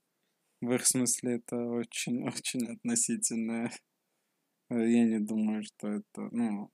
в 0.60 0.72
их 0.72 0.86
смысле 0.86 1.36
это 1.36 1.56
очень 1.58 2.24
очень 2.26 2.66
относительное 2.68 3.72
я 4.70 5.04
не 5.06 5.20
думаю 5.20 5.62
что 5.64 5.88
это 5.88 6.28
ну 6.32 6.70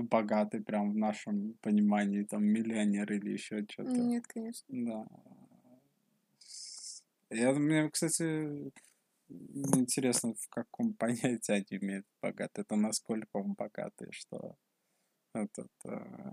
богатый 0.00 0.62
прям 0.62 0.92
в 0.92 0.96
нашем 0.96 1.54
понимании 1.60 2.22
там 2.22 2.44
миллионер 2.44 3.12
или 3.12 3.32
еще 3.32 3.64
что-то 3.68 3.90
Нет, 4.02 4.26
конечно. 4.26 4.64
Да. 4.68 5.06
Я, 7.30 7.52
мне, 7.52 7.90
кстати, 7.90 8.72
интересно, 9.28 10.34
в 10.34 10.48
каком 10.48 10.94
понятии 10.98 11.52
они 11.52 11.78
имеют 11.82 12.06
богатый. 12.22 12.60
Это 12.62 12.76
насколько 12.76 13.28
он 13.32 13.54
богатый, 13.54 14.12
что 14.12 14.56
этот, 15.34 15.70
э, 15.86 16.32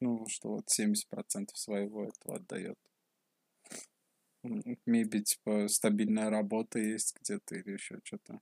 ну, 0.00 0.26
что 0.28 0.50
вот 0.50 0.68
70% 0.68 1.56
своего 1.56 2.04
этого 2.04 2.36
отдает. 2.36 2.78
М, 4.44 4.62
Maybe, 4.86 5.20
типа, 5.20 5.66
стабильная 5.66 6.30
работа 6.30 6.78
есть 6.78 7.16
где-то 7.20 7.56
или 7.56 7.72
еще 7.72 7.98
что-то. 8.04 8.40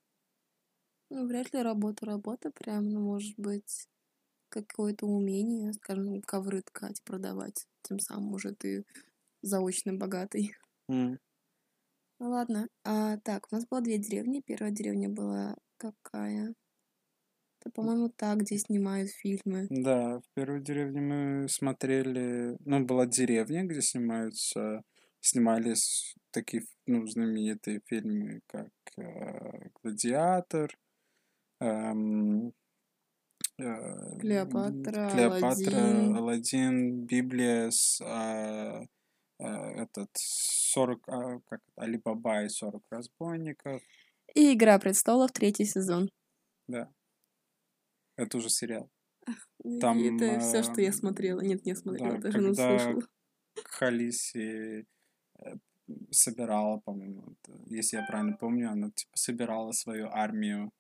Ну, 1.11 1.27
вряд 1.27 1.53
ли 1.53 1.63
работа 1.63 2.07
работа 2.07 2.51
прям, 2.51 2.89
ну, 2.89 3.01
может 3.01 3.39
быть, 3.39 3.89
какое-то 4.51 5.07
умение, 5.07 5.73
скажем, 5.73 6.21
ковры 6.23 6.63
ткать, 6.63 7.03
продавать. 7.05 7.67
Тем 7.83 7.99
самым 7.99 8.35
уже 8.35 8.55
ты 8.55 8.85
заочно 9.43 9.95
богатый. 9.95 10.55
М. 10.91 11.19
Ну 12.19 12.31
ладно. 12.31 12.69
А, 12.85 13.17
так, 13.19 13.47
у 13.51 13.55
нас 13.55 13.67
было 13.67 13.81
две 13.81 13.99
деревни. 13.99 14.43
Первая 14.45 14.71
деревня 14.73 15.09
была 15.09 15.57
какая? 15.79 16.55
Это, 17.61 17.71
по-моему, 17.75 18.09
та, 18.09 18.35
где 18.37 18.59
снимают 18.59 19.11
фильмы. 19.11 19.67
Да, 19.71 20.19
в 20.21 20.23
первой 20.35 20.61
деревне 20.63 21.01
мы 21.01 21.49
смотрели, 21.49 22.57
ну, 22.65 22.85
была 22.85 23.07
деревня, 23.07 23.65
где 23.65 23.83
снимаются, 23.83 24.83
снимались 25.21 26.15
такие, 26.31 26.65
ну, 26.87 27.07
знаменитые 27.07 27.81
фильмы, 27.87 28.41
как 28.47 28.71
э, 28.97 29.69
«Гладиатор», 29.83 30.77
эм, 31.61 32.53
Клеопатра, 34.21 35.11
Клеопатра. 35.11 36.17
Аладдин, 36.17 37.05
Библия 37.07 37.71
с 37.71 38.01
а, 38.03 38.83
а, 39.39 39.71
этот 39.73 40.11
40, 40.15 41.09
а, 41.09 41.41
как 41.49 41.61
Али-Баба 41.77 42.45
и 42.45 42.49
40 42.49 42.83
разбойников, 42.91 43.83
И 44.35 44.55
«Игра 44.55 44.79
престолов», 44.79 45.33
третий 45.33 45.65
сезон. 45.65 46.11
да, 46.69 46.89
это 48.17 48.39
уже 48.39 48.51
сериал. 48.51 48.91
И 49.65 49.79
Там, 49.79 49.99
это 49.99 50.41
все, 50.41 50.63
что 50.63 50.81
я 50.81 50.93
смотрела. 50.93 51.41
Нет, 51.41 51.65
не 51.65 51.75
смотрела, 51.75 52.15
да, 52.17 52.31
даже 52.31 52.39
когда 52.39 52.79
слушала. 52.79 53.09
Халиси 53.65 54.87
э, 55.39 55.55
собирала, 56.11 56.79
по-моему, 56.79 57.35
если 57.67 57.97
я 57.99 58.07
правильно 58.07 58.37
помню, 58.37 58.71
она 58.71 58.91
типа 58.91 59.17
собирала 59.17 59.73
свою 59.73 60.09
армию. 60.09 60.73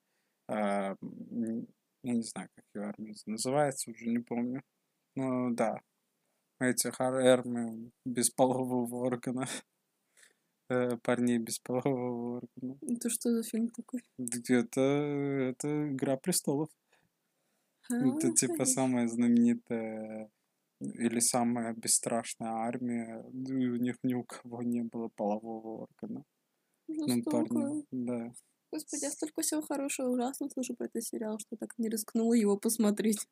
а, 0.48 0.96
м, 1.00 1.66
я 2.02 2.14
не 2.14 2.22
знаю, 2.22 2.48
как 2.54 2.64
ее 2.74 2.82
армия 2.88 3.14
называется, 3.26 3.90
уже 3.90 4.06
не 4.06 4.18
помню. 4.18 4.62
Ну 5.16 5.50
да, 5.54 5.80
этих 6.60 7.00
ар- 7.00 7.26
армию 7.26 7.92
бесполового 8.04 9.06
органа, 9.06 9.46
э, 10.68 10.96
парней 11.02 11.38
бесполового 11.38 12.38
органа. 12.38 12.78
Это 12.82 13.10
что 13.10 13.30
за 13.30 13.42
фильм 13.42 13.68
такой? 13.68 14.02
Где-то 14.18 14.80
это 14.80 15.88
Игра 15.92 16.16
престолов. 16.16 16.70
А, 17.90 17.94
Это 18.06 18.32
типа 18.32 18.64
самая 18.64 19.08
знаменитая 19.08 20.30
или 20.80 21.20
самая 21.20 21.74
бесстрашная 21.74 22.50
армия. 22.50 23.24
И 23.32 23.66
у 23.66 23.76
них 23.76 23.96
ни 24.02 24.14
у 24.14 24.24
кого 24.24 24.62
не 24.62 24.82
было 24.82 25.08
полового 25.08 25.86
органа. 25.88 26.24
Ну, 26.88 27.08
жестоко. 27.08 27.30
парни, 27.30 27.84
да. 27.90 28.32
Господи, 28.72 29.04
я 29.04 29.10
столько 29.10 29.42
всего 29.42 29.62
хорошего 29.62 30.08
ужасно 30.08 30.48
слышу 30.48 30.74
про 30.74 30.86
этот 30.86 31.02
сериал, 31.04 31.38
что 31.38 31.56
так 31.56 31.70
не 31.78 31.88
рискнула 31.88 32.34
его 32.34 32.56
посмотреть. 32.56 33.26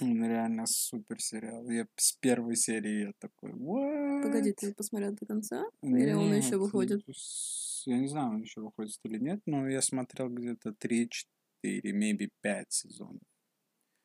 Он 0.00 0.24
реально 0.24 0.64
супер 0.66 1.20
сериал. 1.20 1.68
Я 1.70 1.86
с 1.96 2.12
первой 2.20 2.56
серии 2.56 3.06
я 3.06 3.12
такой, 3.18 3.52
what? 3.52 4.22
Погоди, 4.22 4.52
ты 4.52 4.72
посмотрел 4.74 5.12
до 5.12 5.26
конца? 5.26 5.64
Или 5.82 6.12
он 6.12 6.30
Нет, 6.30 6.44
еще 6.44 6.56
выходит? 6.56 7.02
с- 7.12 7.84
Я 7.86 7.98
не 7.98 8.06
знаю, 8.08 8.30
он 8.30 8.42
еще 8.42 8.60
выходит 8.60 8.96
или 9.04 9.18
нет, 9.18 9.40
но 9.46 9.68
я 9.68 9.82
смотрел 9.82 10.28
где-то 10.28 10.72
3-4, 10.78 11.92
maybe 11.92 12.28
5 12.40 12.72
сезонов. 12.72 13.20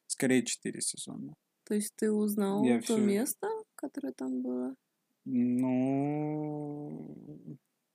Скорее 0.07 0.43
4 0.43 0.81
сезона. 0.81 1.33
То 1.65 1.75
есть 1.75 1.93
ты 1.95 2.11
узнал 2.11 2.63
Я 2.65 2.79
то 2.79 2.83
всё- 2.85 2.97
место, 2.97 3.47
которое 3.75 4.13
там 4.13 4.41
было? 4.41 4.75
Ну, 5.25 7.15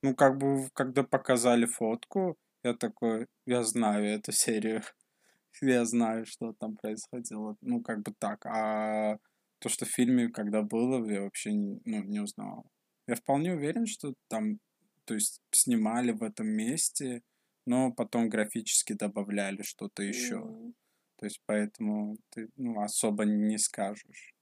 ну, 0.03 0.15
как 0.15 0.39
бы, 0.39 0.69
когда 0.73 1.03
показали 1.03 1.67
фотку, 1.67 2.37
я 2.65 2.75
такой, 2.75 3.27
я 3.47 3.63
знаю 3.65 4.05
эту 4.07 4.33
серию, 4.33 4.83
я 5.63 5.85
знаю, 5.85 6.27
что 6.27 6.55
там 6.59 6.77
происходило. 6.77 7.57
Ну, 7.61 7.83
как 7.83 8.03
бы 8.03 8.15
так. 8.19 8.47
А 8.47 9.19
то, 9.59 9.69
что 9.69 9.85
в 9.87 9.89
фильме, 9.91 10.29
когда 10.29 10.63
было, 10.63 11.05
я 11.11 11.23
вообще 11.23 11.53
не, 11.53 11.81
ну, 11.85 12.03
не 12.05 12.21
узнал. 12.21 12.67
Я 13.07 13.17
вполне 13.17 13.55
уверен, 13.55 13.87
что 13.87 14.15
там, 14.29 14.59
то 15.05 15.15
есть, 15.15 15.41
снимали 15.53 16.13
в 16.13 16.23
этом 16.23 16.49
месте, 16.49 17.23
но 17.67 17.93
потом 17.93 18.29
графически 18.29 18.95
добавляли 18.95 19.63
что-то 19.63 20.03
еще. 20.03 20.37
М, 20.37 20.75
То 21.19 21.27
есть 21.27 21.41
поэтому 21.47 22.17
ты 22.31 22.49
ну, 22.57 22.81
особо 22.83 23.25
не 23.25 23.59
скажешь. 23.59 24.35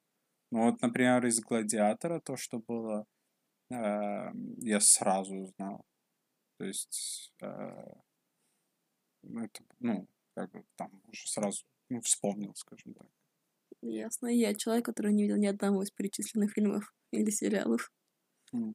Ну 0.50 0.64
вот, 0.64 0.82
например, 0.82 1.24
из 1.26 1.40
«Гладиатора» 1.40 2.20
то, 2.20 2.36
что 2.36 2.60
было, 2.66 3.06
э, 3.70 3.76
я 4.58 4.80
сразу 4.80 5.36
узнал. 5.36 5.84
То 6.58 6.64
есть, 6.66 7.32
э, 7.42 7.46
это, 9.22 9.64
ну, 9.78 10.06
как 10.34 10.50
бы 10.52 10.64
там 10.76 11.02
уже 11.08 11.28
сразу 11.28 11.64
ну, 11.88 12.00
вспомнил, 12.02 12.54
скажем 12.54 12.94
так. 12.94 13.08
Ясно. 13.82 14.28
Я 14.28 14.54
человек, 14.54 14.84
который 14.84 15.12
не 15.12 15.22
видел 15.22 15.36
ни 15.36 15.46
одного 15.46 15.82
из 15.82 15.90
перечисленных 15.90 16.52
фильмов 16.52 16.94
или 17.12 17.30
сериалов. 17.30 17.90
Mm. 18.54 18.74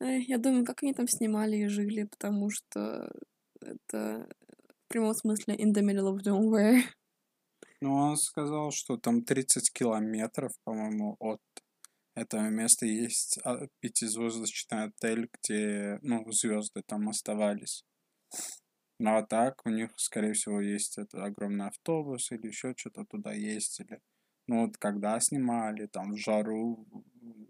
Я 0.00 0.38
думаю, 0.38 0.64
как 0.64 0.82
они 0.82 0.94
там 0.94 1.06
снимали 1.08 1.56
и 1.56 1.66
жили, 1.66 2.04
потому 2.04 2.50
что 2.50 3.12
это 3.60 4.26
в 4.84 4.88
прямом 4.88 5.14
смысле 5.14 5.56
in 5.56 5.72
the 5.72 5.82
middle 5.82 6.14
of 6.14 6.22
nowhere. 6.24 6.80
Ну, 7.82 7.94
он 7.94 8.16
сказал, 8.16 8.70
что 8.72 8.98
там 8.98 9.24
30 9.24 9.72
километров, 9.72 10.52
по-моему, 10.64 11.16
от 11.18 11.40
этого 12.14 12.48
места 12.48 12.86
есть 12.86 13.38
а, 13.44 13.68
пятизвездочный 13.80 14.84
отель, 14.84 15.30
где, 15.32 15.98
ну, 16.02 16.30
звезды 16.30 16.82
там 16.86 17.08
оставались. 17.08 17.84
Ну, 19.00 19.16
а 19.16 19.22
так 19.22 19.64
у 19.64 19.70
них, 19.70 19.92
скорее 19.96 20.34
всего, 20.34 20.60
есть 20.60 20.98
это 20.98 21.24
огромный 21.24 21.68
автобус 21.68 22.30
или 22.32 22.48
еще 22.48 22.74
что-то 22.76 23.06
туда 23.06 23.32
ездили. 23.32 24.02
Ну, 24.46 24.66
вот 24.66 24.76
когда 24.76 25.18
снимали, 25.20 25.86
там, 25.86 26.12
в 26.12 26.18
жару, 26.18 26.86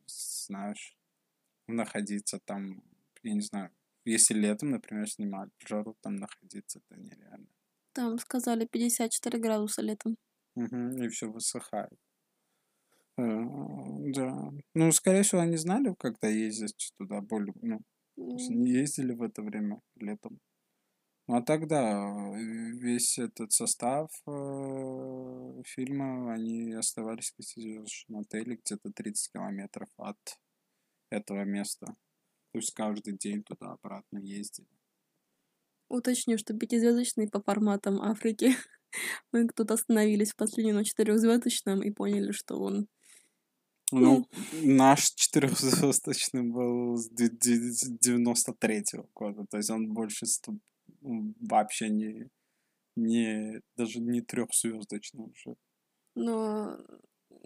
знаешь, 0.07 0.97
находиться 1.67 2.39
там, 2.39 2.85
я 3.25 3.35
не 3.35 3.41
знаю, 3.41 3.71
если 4.05 4.35
летом, 4.35 4.71
например, 4.71 5.11
снимали, 5.11 5.51
в 5.59 5.69
жару 5.69 5.97
там 6.01 6.15
находиться, 6.17 6.79
это 6.79 7.01
нереально. 7.01 7.49
Там 7.95 8.19
сказали 8.21 8.65
54 8.67 9.41
градуса 9.41 9.83
летом. 9.83 10.17
Угу, 10.55 11.03
и 11.03 11.09
все 11.09 11.27
высыхает. 11.33 11.99
Э, 13.19 13.23
да. 14.15 14.53
Ну, 14.75 14.93
скорее 14.93 15.23
всего, 15.25 15.41
они 15.41 15.57
знали, 15.57 15.97
когда 15.99 16.29
ездить 16.29 16.93
туда 16.97 17.21
более, 17.21 17.55
ну, 17.61 17.81
не 18.17 18.71
ездили 18.71 19.15
в 19.15 19.23
это 19.23 19.43
время 19.43 19.81
летом. 19.97 20.39
Ну, 21.31 21.37
а 21.37 21.43
тогда 21.43 22.33
весь 22.35 23.17
этот 23.17 23.53
состав 23.53 24.11
э, 24.27 25.63
фильма, 25.65 26.33
они 26.33 26.73
оставались 26.73 27.31
в 27.31 27.37
пятизвездочном 27.37 28.23
отеле 28.23 28.57
где-то 28.57 28.91
30 28.91 29.33
километров 29.33 29.89
от 29.97 30.19
этого 31.09 31.45
места. 31.45 31.87
То 31.87 32.59
есть 32.59 32.75
каждый 32.75 33.17
день 33.17 33.45
туда-обратно 33.45 34.19
ездили. 34.19 34.67
Уточню, 35.89 36.37
что 36.37 36.53
пятизвездочный 36.53 37.29
по 37.29 37.41
форматам 37.41 38.03
Африки. 38.03 38.57
Мы 39.33 39.47
тут 39.47 39.71
остановились 39.71 40.33
в 40.33 40.37
последнем 40.37 40.75
на 40.75 40.85
четырехзвездочном 40.85 41.81
и 41.85 41.93
поняли, 41.93 42.33
что 42.33 42.59
он 42.59 42.89
ну, 43.93 44.01
ну 44.01 44.29
наш 44.63 45.13
четырехзвездочный 45.13 46.43
был 46.43 46.97
с 46.97 47.09
93-го 47.09 49.09
года, 49.15 49.47
то 49.49 49.59
есть 49.59 49.71
он 49.71 49.93
больше 49.93 50.27
вообще 51.01 51.89
не, 51.89 52.31
не 52.97 53.61
даже 53.77 54.01
не 54.01 54.21
трехзвездочный 54.21 55.27
уже. 55.27 55.57
Но 56.15 56.79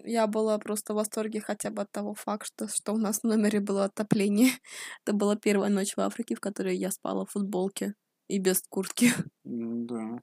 я 0.04 0.26
была 0.26 0.58
просто 0.58 0.92
в 0.92 0.96
восторге 0.96 1.40
хотя 1.40 1.70
бы 1.70 1.82
от 1.82 1.90
того 1.90 2.14
факта, 2.14 2.68
что 2.68 2.92
у 2.92 2.98
нас 2.98 3.20
в 3.20 3.24
номере 3.24 3.60
было 3.60 3.84
отопление. 3.84 4.50
Это 5.04 5.14
была 5.14 5.36
первая 5.36 5.70
ночь 5.70 5.96
в 5.96 6.00
Африке, 6.00 6.34
в 6.34 6.40
которой 6.40 6.76
я 6.76 6.90
спала 6.90 7.24
в 7.24 7.30
футболке 7.30 7.94
и 8.28 8.38
без 8.38 8.62
куртки. 8.68 9.08
Да. 9.44 10.18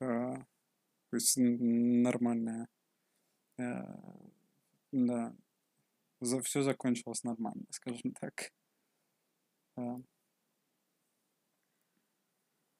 А, 0.00 0.34
то 0.36 1.16
есть 1.16 1.34
нормальная. 1.36 2.68
А, 3.58 4.00
да. 4.92 5.34
За, 6.20 6.40
все 6.40 6.62
закончилось 6.62 7.24
нормально, 7.24 7.64
скажем 7.70 8.12
так. 8.12 8.52
А. 9.76 10.00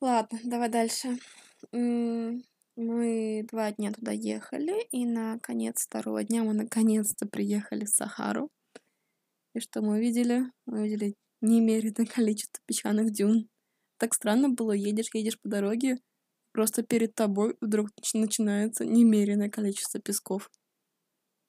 Ладно, 0.00 0.38
давай 0.44 0.70
дальше. 0.70 1.18
Мы 1.72 3.46
два 3.50 3.72
дня 3.72 3.92
туда 3.92 4.12
ехали, 4.12 4.82
и 4.90 5.04
на 5.04 5.38
конец 5.40 5.84
второго 5.84 6.24
дня 6.24 6.42
мы 6.42 6.54
наконец-то 6.54 7.26
приехали 7.26 7.84
в 7.84 7.90
Сахару. 7.90 8.50
И 9.54 9.60
что 9.60 9.82
мы 9.82 9.96
увидели? 9.96 10.44
Мы 10.64 10.80
увидели 10.80 11.16
немеренное 11.42 12.06
количество 12.06 12.62
песчаных 12.64 13.12
дюн. 13.12 13.50
Так 13.98 14.14
странно 14.14 14.48
было, 14.48 14.72
едешь, 14.72 15.10
едешь 15.12 15.38
по 15.38 15.50
дороге, 15.50 15.98
просто 16.52 16.82
перед 16.82 17.14
тобой 17.14 17.58
вдруг 17.60 17.90
начинается 18.14 18.86
немеренное 18.86 19.50
количество 19.50 20.00
песков. 20.00 20.50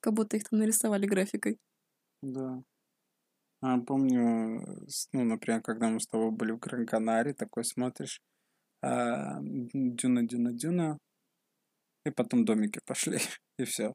Как 0.00 0.12
будто 0.12 0.36
их 0.36 0.44
там 0.44 0.58
нарисовали 0.58 1.06
графикой. 1.06 1.58
Да. 2.20 2.62
А, 3.62 3.78
помню, 3.78 4.84
ну, 5.12 5.24
например, 5.24 5.62
когда 5.62 5.88
мы 5.88 6.00
с 6.00 6.06
тобой 6.06 6.32
были 6.32 6.52
в 6.52 6.58
Гран-Канаре, 6.58 7.32
такой 7.32 7.64
смотришь, 7.64 8.20
дюна, 8.82 10.22
дюна, 10.26 10.52
дюна, 10.52 10.98
и 12.04 12.10
потом 12.10 12.44
домики 12.44 12.80
пошли, 12.84 13.18
и 13.58 13.64
все. 13.64 13.94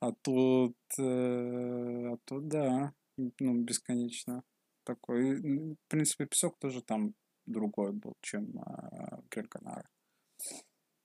А 0.00 0.12
тут, 0.12 0.76
э, 0.98 2.12
а 2.12 2.16
тут, 2.24 2.48
да, 2.48 2.92
ну, 3.16 3.62
бесконечно 3.62 4.42
такой. 4.84 5.40
В 5.40 5.76
принципе, 5.88 6.26
песок 6.26 6.58
тоже 6.58 6.82
там 6.82 7.14
другой 7.46 7.92
был, 7.92 8.14
чем 8.20 8.44
э, 8.58 9.16
в 9.22 9.28
Гран-Канарах. 9.28 9.90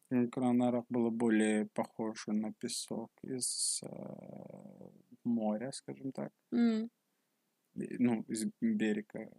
В 0.09 0.15
Гран-Канарах 0.15 0.85
было 0.89 1.09
более 1.09 1.67
похоже 1.73 2.33
на 2.33 2.53
песок 2.53 3.11
из 3.23 3.81
э, 3.83 3.87
моря, 5.23 5.71
скажем 5.71 6.11
так. 6.11 6.31
Mm. 6.53 6.89
Ну, 7.75 8.21
из 8.27 8.45
берега. 8.61 9.29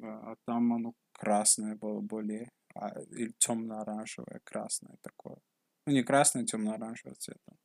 А 0.00 0.36
там 0.44 0.72
оно 0.72 0.94
красное 1.12 1.74
было 1.74 2.00
более, 2.00 2.48
а, 2.74 3.00
или 3.10 3.32
темно-оранжевое, 3.38 4.40
красное 4.44 4.96
такое. 5.02 5.38
Ну, 5.86 5.92
не 5.92 6.02
красный, 6.02 6.42
а 6.42 6.46
темно-оранжевого 6.46 7.16
цвета. 7.16 7.56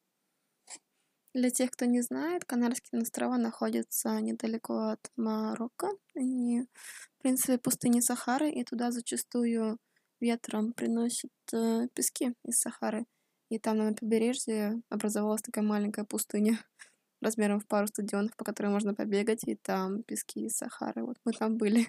Для 1.33 1.49
тех, 1.49 1.71
кто 1.71 1.85
не 1.85 2.01
знает, 2.01 2.45
Канарские 2.45 3.01
острова 3.01 3.37
находятся 3.37 4.19
недалеко 4.21 4.89
от 4.89 5.11
Марокко. 5.15 5.89
И, 6.15 6.61
в 6.61 7.21
принципе, 7.21 7.57
пустыни 7.57 8.01
Сахары, 8.01 8.51
и 8.51 8.63
туда 8.63 8.91
зачастую 8.91 9.79
ветром 10.19 10.73
приносят 10.73 11.31
э, 11.51 11.87
пески 11.95 12.33
из 12.45 12.59
Сахары. 12.59 13.05
И 13.49 13.57
там 13.57 13.77
на 13.77 13.93
побережье 13.93 14.81
образовалась 14.89 15.41
такая 15.41 15.63
маленькая 15.63 16.05
пустыня 16.05 16.59
размером 17.21 17.59
в 17.59 17.65
пару 17.65 17.87
стадионов, 17.87 18.35
по 18.37 18.45
которой 18.45 18.67
можно 18.67 18.93
побегать, 18.93 19.43
и 19.47 19.55
там 19.55 20.03
пески 20.03 20.45
из 20.45 20.55
Сахары. 20.55 21.03
Вот 21.03 21.17
мы 21.25 21.33
там 21.33 21.57
были. 21.57 21.87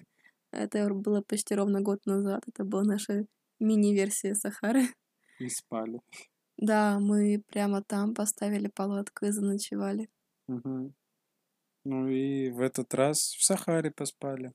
Это 0.55 0.93
было 0.93 1.21
почти 1.21 1.55
ровно 1.55 1.81
год 1.81 2.05
назад. 2.05 2.43
Это 2.47 2.63
была 2.63 2.83
наша 2.83 3.25
мини-версия 3.59 4.35
Сахары. 4.35 4.83
И 5.39 5.49
спали. 5.49 5.99
Да, 6.57 6.99
мы 6.99 7.43
прямо 7.47 7.83
там 7.83 8.13
поставили 8.13 8.67
палатку 8.67 9.25
и 9.25 9.31
заночевали. 9.31 10.09
Угу. 10.47 10.93
Ну 11.85 12.07
и 12.07 12.49
в 12.49 12.61
этот 12.61 12.93
раз 12.93 13.35
в 13.35 13.43
Сахаре 13.43 13.91
поспали. 13.91 14.53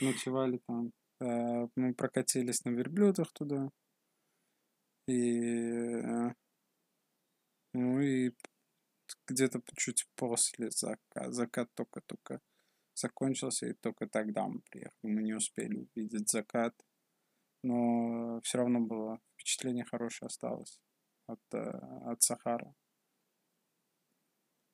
Ночевали 0.00 0.60
там. 0.66 0.92
Э, 1.20 1.68
мы 1.74 1.94
прокатились 1.94 2.64
на 2.64 2.70
верблюдах 2.70 3.32
туда. 3.32 3.70
И... 5.08 5.40
Э, 5.40 6.32
ну 7.74 8.00
и 8.00 8.32
где-то 9.26 9.60
чуть 9.76 10.06
после 10.14 10.70
заката, 10.70 11.32
закат 11.32 11.68
только-только 11.74 12.40
закончился, 12.98 13.66
и 13.66 13.74
только 13.74 14.08
тогда 14.08 14.46
мы 14.46 14.60
приехали. 14.70 14.94
Мы 15.02 15.22
не 15.22 15.34
успели 15.34 15.88
увидеть 15.94 16.28
закат 16.30 16.74
но 17.66 18.40
все 18.42 18.58
равно 18.58 18.80
было 18.80 19.20
впечатление 19.34 19.84
хорошее 19.84 20.28
осталось 20.28 20.80
от, 21.26 21.40
э, 21.52 21.70
от 22.06 22.22
Сахары. 22.22 22.72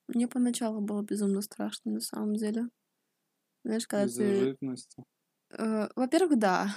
Мне 0.08 0.28
поначалу 0.28 0.80
было 0.82 1.02
безумно 1.02 1.40
страшно, 1.40 1.92
на 1.92 2.00
самом 2.00 2.34
деле. 2.34 2.68
Знаешь, 3.64 3.86
когда 3.86 4.12
ты... 4.12 4.56
Э, 5.58 5.88
во-первых, 5.96 6.38
да. 6.38 6.76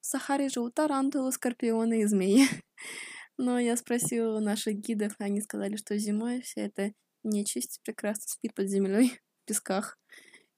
В 0.00 0.06
Сахаре 0.06 0.48
живут 0.50 0.74
тарантулы, 0.74 1.32
скорпионы 1.32 2.02
и 2.02 2.04
змеи. 2.04 2.44
Но 3.38 3.58
я 3.58 3.76
спросила 3.76 4.40
наших 4.40 4.74
гидов, 4.74 5.14
они 5.18 5.40
сказали, 5.40 5.76
что 5.76 5.96
зимой 5.96 6.42
вся 6.42 6.62
эта 6.62 6.92
нечисть 7.22 7.80
прекрасно 7.84 8.24
спит 8.26 8.54
под 8.54 8.68
землей 8.68 9.18
в 9.42 9.46
песках 9.46 9.98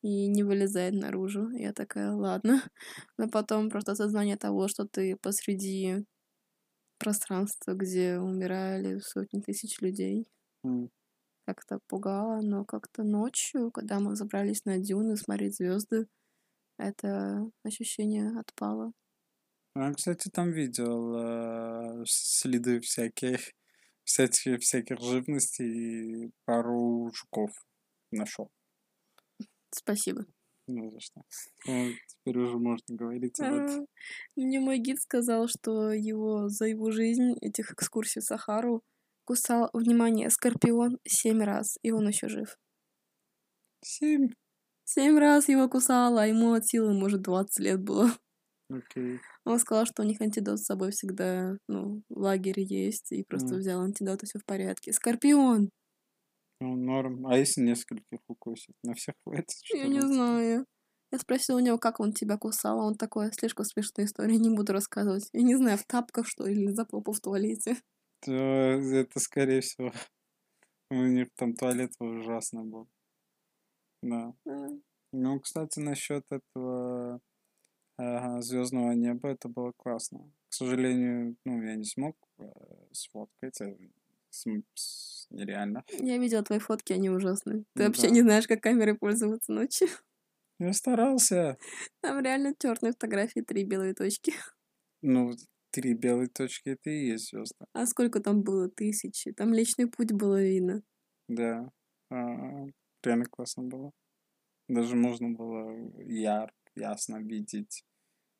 и 0.03 0.29
не 0.29 0.43
вылезает 0.43 0.95
наружу. 0.95 1.51
Я 1.51 1.73
такая, 1.73 2.13
ладно. 2.13 2.63
Но 3.19 3.29
потом 3.29 3.71
просто 3.71 3.93
осознание 3.93 4.37
того, 4.37 4.69
что 4.69 4.87
ты 4.87 5.17
посреди 5.17 6.05
пространства, 6.99 7.75
где 7.75 8.19
умирали 8.19 8.99
сотни 9.01 9.41
тысяч 9.41 9.81
людей, 9.81 10.27
mm. 10.65 10.89
как-то 11.47 11.81
пугало, 11.89 12.41
но 12.41 12.65
как-то 12.65 13.03
ночью, 13.03 13.71
когда 13.71 14.01
мы 14.01 14.17
забрались 14.17 14.65
на 14.65 14.79
дюны 14.79 15.17
смотреть 15.17 15.57
звезды, 15.57 16.07
это 16.79 17.51
ощущение 17.65 18.39
отпало. 18.39 18.93
Я, 19.75 19.93
кстати, 19.93 20.31
там 20.31 20.53
видел 20.53 21.17
э, 21.17 22.05
следы 22.07 22.81
всяких, 22.81 23.53
всяких, 24.05 24.61
всяких 24.61 24.99
живностей 25.01 26.25
и 26.25 26.31
пару 26.47 27.11
жуков 27.13 27.51
нашел. 28.11 28.51
Спасибо. 29.71 30.27
Не 30.69 30.91
за 30.91 30.99
что. 31.01 31.23
Ну, 31.67 31.93
теперь 32.09 32.39
уже 32.39 32.59
можно 32.59 32.97
говорить 32.97 33.39
этом. 33.39 33.83
А, 33.83 34.41
Мне 34.41 34.59
мой 34.61 34.79
гид 34.79 35.01
сказал, 35.01 35.47
что 35.49 35.93
его 35.93 36.49
за 36.49 36.67
его 36.67 36.91
жизнь 36.91 37.35
этих 37.41 37.71
экскурсий 37.73 38.21
в 38.21 38.25
Сахару 38.25 38.83
кусал, 39.25 39.71
внимание, 39.73 40.29
скорпион 40.31 40.99
семь 41.07 41.43
раз, 41.43 41.79
и 41.83 41.93
он 41.93 42.09
еще 42.09 42.29
жив. 42.29 42.57
Семь. 43.83 44.29
Семь 44.85 45.19
раз 45.19 45.49
его 45.49 45.69
кусало, 45.69 46.23
а 46.23 46.27
ему 46.27 46.53
от 46.55 46.67
силы, 46.67 46.93
может, 46.95 47.23
20 47.23 47.59
лет 47.61 47.81
было. 47.83 48.11
Окей. 48.71 49.21
Он 49.45 49.59
сказал, 49.59 49.87
что 49.87 50.03
у 50.03 50.07
них 50.07 50.21
антидот 50.21 50.59
с 50.59 50.65
собой 50.65 50.91
всегда, 50.91 51.57
ну, 51.69 52.03
в 52.09 52.19
лагере 52.19 52.65
есть, 52.65 53.13
и 53.13 53.25
просто 53.25 53.55
М. 53.55 53.61
взял 53.61 53.81
антидот, 53.83 54.23
и 54.23 54.27
все 54.27 54.39
в 54.39 54.45
порядке. 54.45 54.93
Скорпион! 54.93 55.71
Ну, 56.61 56.75
норм. 56.77 57.27
А 57.27 57.37
если 57.37 57.61
нескольких 57.63 58.21
укусит? 58.29 58.75
На 58.83 58.95
всех 58.95 59.15
хватит, 59.27 59.59
что 59.63 59.77
Я 59.77 59.89
не 59.89 60.01
знаю. 60.01 60.67
Я 61.13 61.19
спросила 61.19 61.57
у 61.59 61.61
него, 61.61 61.79
как 61.79 62.01
он 62.01 62.13
тебя 62.13 62.37
кусал, 62.37 62.81
а 62.81 62.85
он 62.85 62.97
такой, 62.97 63.33
слишком 63.33 63.65
смешная 63.65 64.07
история, 64.07 64.37
не 64.39 64.51
буду 64.51 64.73
рассказывать. 64.73 65.29
Я 65.33 65.43
не 65.43 65.55
знаю, 65.55 65.79
в 65.79 65.85
тапках, 65.85 66.27
что 66.27 66.47
ли, 66.47 66.55
или 66.55 66.73
за 66.73 66.85
попу 66.85 67.13
в 67.13 67.21
туалете. 67.21 67.77
То 68.21 68.33
это, 68.33 69.21
скорее 69.21 69.61
всего, 69.61 69.93
у 70.91 70.97
них 70.97 71.29
там 71.37 71.55
туалет 71.55 71.93
ужасно 72.01 72.65
был. 72.65 72.89
Да. 74.03 74.35
А, 74.47 74.69
Ну, 75.13 75.41
кстати, 75.41 75.81
насчет 75.81 76.25
этого 76.31 77.21
звездного 78.41 78.93
неба, 78.93 79.29
это 79.31 79.49
было 79.49 79.73
классно. 79.77 80.31
К 80.49 80.55
сожалению, 80.55 81.37
ну, 81.45 81.63
я 81.63 81.77
не 81.77 81.85
смог 81.85 82.17
э, 82.39 82.45
сфоткать, 82.93 83.57
с- 83.57 83.77
нереально. 84.45 85.85
Я 85.93 86.19
видела 86.19 86.43
твои 86.43 86.59
фотки, 86.59 86.93
они 86.93 87.11
ужасные. 87.11 87.65
Ты 87.75 87.83
Ну 87.83 87.87
вообще 87.87 88.09
да. 88.09 88.15
не 88.15 88.21
знаешь, 88.23 88.47
как 88.47 88.63
камерой 88.63 88.97
пользоваться 88.97 89.53
ночью. 89.53 89.89
Я 90.59 90.73
старался. 90.73 91.59
Там 92.01 92.23
реально 92.23 92.55
черные 92.59 92.93
фотографии, 92.93 93.41
три 93.41 93.65
белые 93.65 93.95
точки. 93.95 94.33
Ну, 95.03 95.33
три 95.71 95.93
белые 95.95 96.29
точки, 96.29 96.71
это 96.71 96.91
и 96.91 97.09
есть 97.09 97.29
звезды. 97.29 97.67
А 97.75 97.87
сколько 97.87 98.21
там 98.21 98.43
было? 98.43 98.69
Тысячи. 98.69 99.31
Там 99.33 99.53
личный 99.53 99.87
путь 99.87 100.11
было 100.13 100.43
видно. 100.43 100.83
Да. 101.29 101.71
А, 102.11 102.65
реально 103.05 103.27
классно 103.27 103.65
было. 103.65 103.93
Даже 104.69 104.97
можно 104.97 105.29
было 105.31 105.77
яр, 106.03 106.53
ясно 106.75 107.19
видеть 107.19 107.85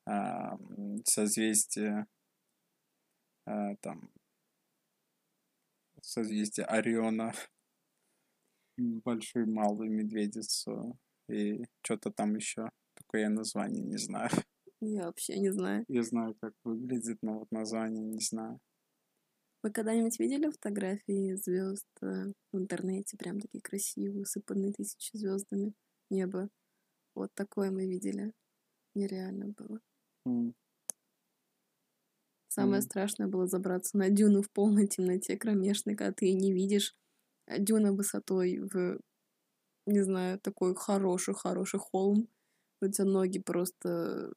а, 0.05 0.57
созвездие 1.05 2.07
а, 3.45 3.75
там 3.77 4.09
созвездие 6.07 6.65
Ориона, 6.65 7.33
большую 8.77 9.51
малую 9.51 9.91
медведицу 9.91 10.97
и 11.29 11.65
что-то 11.81 12.11
там 12.11 12.35
еще. 12.35 12.69
Такое 12.95 13.21
я 13.23 13.29
название 13.29 13.83
не 13.83 13.97
знаю. 13.97 14.29
Я 14.79 15.05
вообще 15.05 15.37
не 15.39 15.49
знаю. 15.51 15.83
Я 15.87 16.03
знаю, 16.03 16.35
как 16.39 16.53
выглядит, 16.63 17.17
но 17.21 17.39
вот 17.39 17.51
название 17.51 18.05
не 18.05 18.19
знаю. 18.19 18.59
Вы 19.63 19.71
когда-нибудь 19.71 20.19
видели 20.19 20.49
фотографии 20.49 21.35
звезд 21.35 21.87
в 21.99 22.33
интернете? 22.53 23.17
Прям 23.17 23.39
такие 23.39 23.61
красивые, 23.61 24.21
усыпанные 24.21 24.71
тысячи 24.71 25.17
звездами. 25.17 25.73
Небо. 26.09 26.49
Вот 27.15 27.31
такое 27.33 27.71
мы 27.71 27.87
видели. 27.87 28.31
Нереально 28.95 29.47
было. 29.47 29.79
М, 30.25 30.53
Самое 32.49 32.81
Мгм. 32.81 32.89
страшное 32.89 33.27
было 33.27 33.47
забраться 33.47 33.97
на 33.97 34.09
дюну 34.09 34.41
в 34.41 34.49
полной 34.51 34.87
темноте 34.87 35.37
кромешной, 35.37 35.95
когда 35.95 36.13
ты 36.13 36.33
не 36.33 36.53
видишь. 36.53 36.95
А 37.47 37.59
Дюна 37.59 37.93
высотой 37.93 38.59
в, 38.59 38.99
не 39.87 40.01
знаю, 40.03 40.39
такой 40.39 40.75
хороший-хороший 40.75 41.79
холм. 41.79 42.29
У 42.81 42.87
тебя 42.87 43.05
ноги 43.05 43.39
просто, 43.39 44.33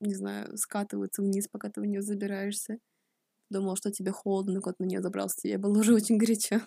не 0.00 0.14
знаю, 0.14 0.56
скатываются 0.58 1.22
вниз, 1.22 1.48
пока 1.48 1.70
ты 1.70 1.80
в 1.80 1.86
нее 1.86 2.02
забираешься. 2.02 2.78
Думал, 3.50 3.76
что 3.76 3.92
тебе 3.92 4.12
холодно, 4.12 4.60
кот 4.60 4.80
на 4.80 4.84
нее 4.84 5.02
забрался, 5.02 5.36
тебе 5.42 5.58
было 5.58 5.78
уже 5.80 5.94
очень 5.94 6.18
горячо. 6.18 6.60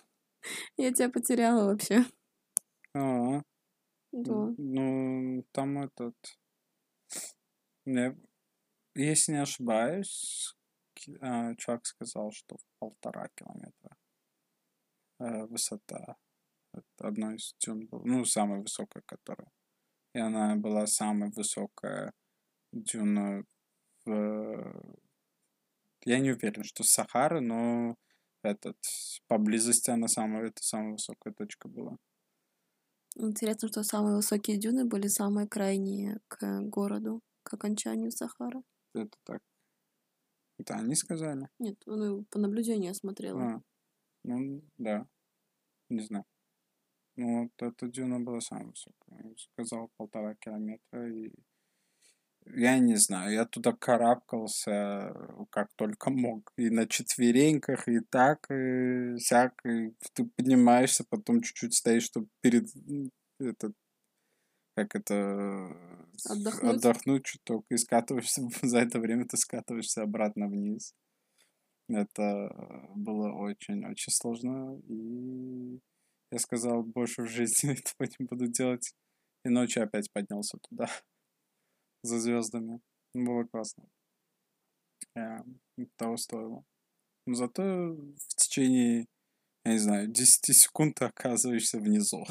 Я 0.78 0.92
тебя 0.92 1.10
потеряла 1.10 1.66
вообще. 1.66 2.04
А, 2.94 3.42
Да. 4.12 4.54
ну, 4.56 5.44
там 5.52 5.78
этот... 5.78 6.16
мне- 7.84 8.16
Если 8.96 9.32
не 9.32 9.42
ошибаюсь, 9.42 10.56
чувак 11.58 11.86
сказал, 11.86 12.32
что 12.32 12.56
в 12.56 12.64
полтора 12.78 13.28
километра 13.34 13.96
э, 15.20 15.46
высота. 15.46 16.16
Это 16.72 17.08
одно 17.08 17.32
из 17.34 17.54
дюн. 17.60 17.88
Ну, 17.90 18.24
самая 18.24 18.60
высокая, 18.60 19.02
которая. 19.06 19.50
И 20.14 20.18
она 20.18 20.56
была 20.56 20.86
самая 20.86 21.30
высокая 21.30 22.12
дюна 22.72 23.44
в... 24.04 24.96
Я 26.04 26.18
не 26.18 26.32
уверен, 26.32 26.64
что 26.64 26.82
Сахара, 26.82 27.40
но 27.40 27.96
этот, 28.42 28.76
поблизости 29.28 29.90
она 29.90 30.08
самая, 30.08 30.48
это 30.48 30.62
самая 30.62 30.92
высокая 30.92 31.32
точка 31.32 31.68
была. 31.68 31.96
Интересно, 33.14 33.68
что 33.68 33.82
самые 33.82 34.16
высокие 34.16 34.58
дюны 34.58 34.84
были 34.84 35.06
самые 35.06 35.46
крайние 35.46 36.20
к 36.28 36.60
городу, 36.62 37.20
к 37.42 37.54
окончанию 37.54 38.10
Сахара. 38.10 38.62
Это 38.94 39.16
так. 39.24 39.40
Это 40.62 40.74
они 40.74 40.94
сказали? 40.94 41.48
Нет, 41.58 41.76
ну, 41.86 42.24
по 42.30 42.38
наблюдению 42.38 42.88
я 42.88 42.94
смотрела. 42.94 43.42
А, 43.42 43.62
ну, 44.22 44.62
да. 44.78 45.06
Не 45.88 46.02
знаю. 46.02 46.24
Ну, 47.16 47.42
вот 47.42 47.52
эта 47.58 47.88
дюна 47.88 48.20
была 48.20 48.40
самая 48.40 48.66
высокая. 48.66 49.24
Я 49.24 49.34
сказал 49.36 49.90
полтора 49.96 50.36
километра. 50.36 51.12
И 51.12 51.32
я 52.46 52.78
не 52.78 52.94
знаю, 52.94 53.32
я 53.32 53.44
туда 53.44 53.72
карабкался 53.72 55.12
как 55.50 55.68
только 55.74 56.10
мог. 56.10 56.52
И 56.56 56.70
на 56.70 56.86
четвереньках, 56.86 57.88
и 57.88 57.98
так, 58.08 58.48
и 58.48 59.18
сяк. 59.18 59.54
И 59.66 59.94
ты 60.14 60.30
поднимаешься, 60.36 61.04
потом 61.10 61.40
чуть-чуть 61.40 61.74
стоишь, 61.74 62.04
чтобы 62.04 62.28
перед... 62.40 62.68
Этот, 63.40 63.74
как 64.74 64.94
это... 64.94 65.76
Отдохнуть? 66.28 66.74
Отдохнуть 66.76 67.24
чуток. 67.24 67.64
И 67.70 67.76
скатываешься. 67.76 68.42
За 68.62 68.78
это 68.78 68.98
время 68.98 69.26
ты 69.26 69.36
скатываешься 69.36 70.02
обратно 70.02 70.48
вниз. 70.48 70.94
Это 71.88 72.50
было 72.94 73.32
очень-очень 73.32 74.12
сложно. 74.12 74.80
И 74.88 75.80
я 76.30 76.38
сказал, 76.38 76.82
больше 76.82 77.22
в 77.22 77.28
жизни 77.28 77.72
этого 77.78 78.08
не 78.18 78.26
буду 78.26 78.46
делать. 78.46 78.94
И 79.44 79.48
ночью 79.48 79.82
опять 79.82 80.10
поднялся 80.12 80.58
туда. 80.68 80.88
За 82.02 82.18
звездами. 82.18 82.80
Было 83.14 83.44
классно. 83.44 83.84
Э, 85.16 85.38
Того 85.96 86.16
стоило. 86.16 86.64
Но 87.26 87.34
зато 87.34 87.62
в 87.62 88.34
течение, 88.36 89.06
я 89.64 89.72
не 89.72 89.78
знаю, 89.78 90.08
10 90.08 90.56
секунд 90.56 90.96
ты 90.96 91.04
оказываешься 91.04 91.78
внизу. 91.78 92.24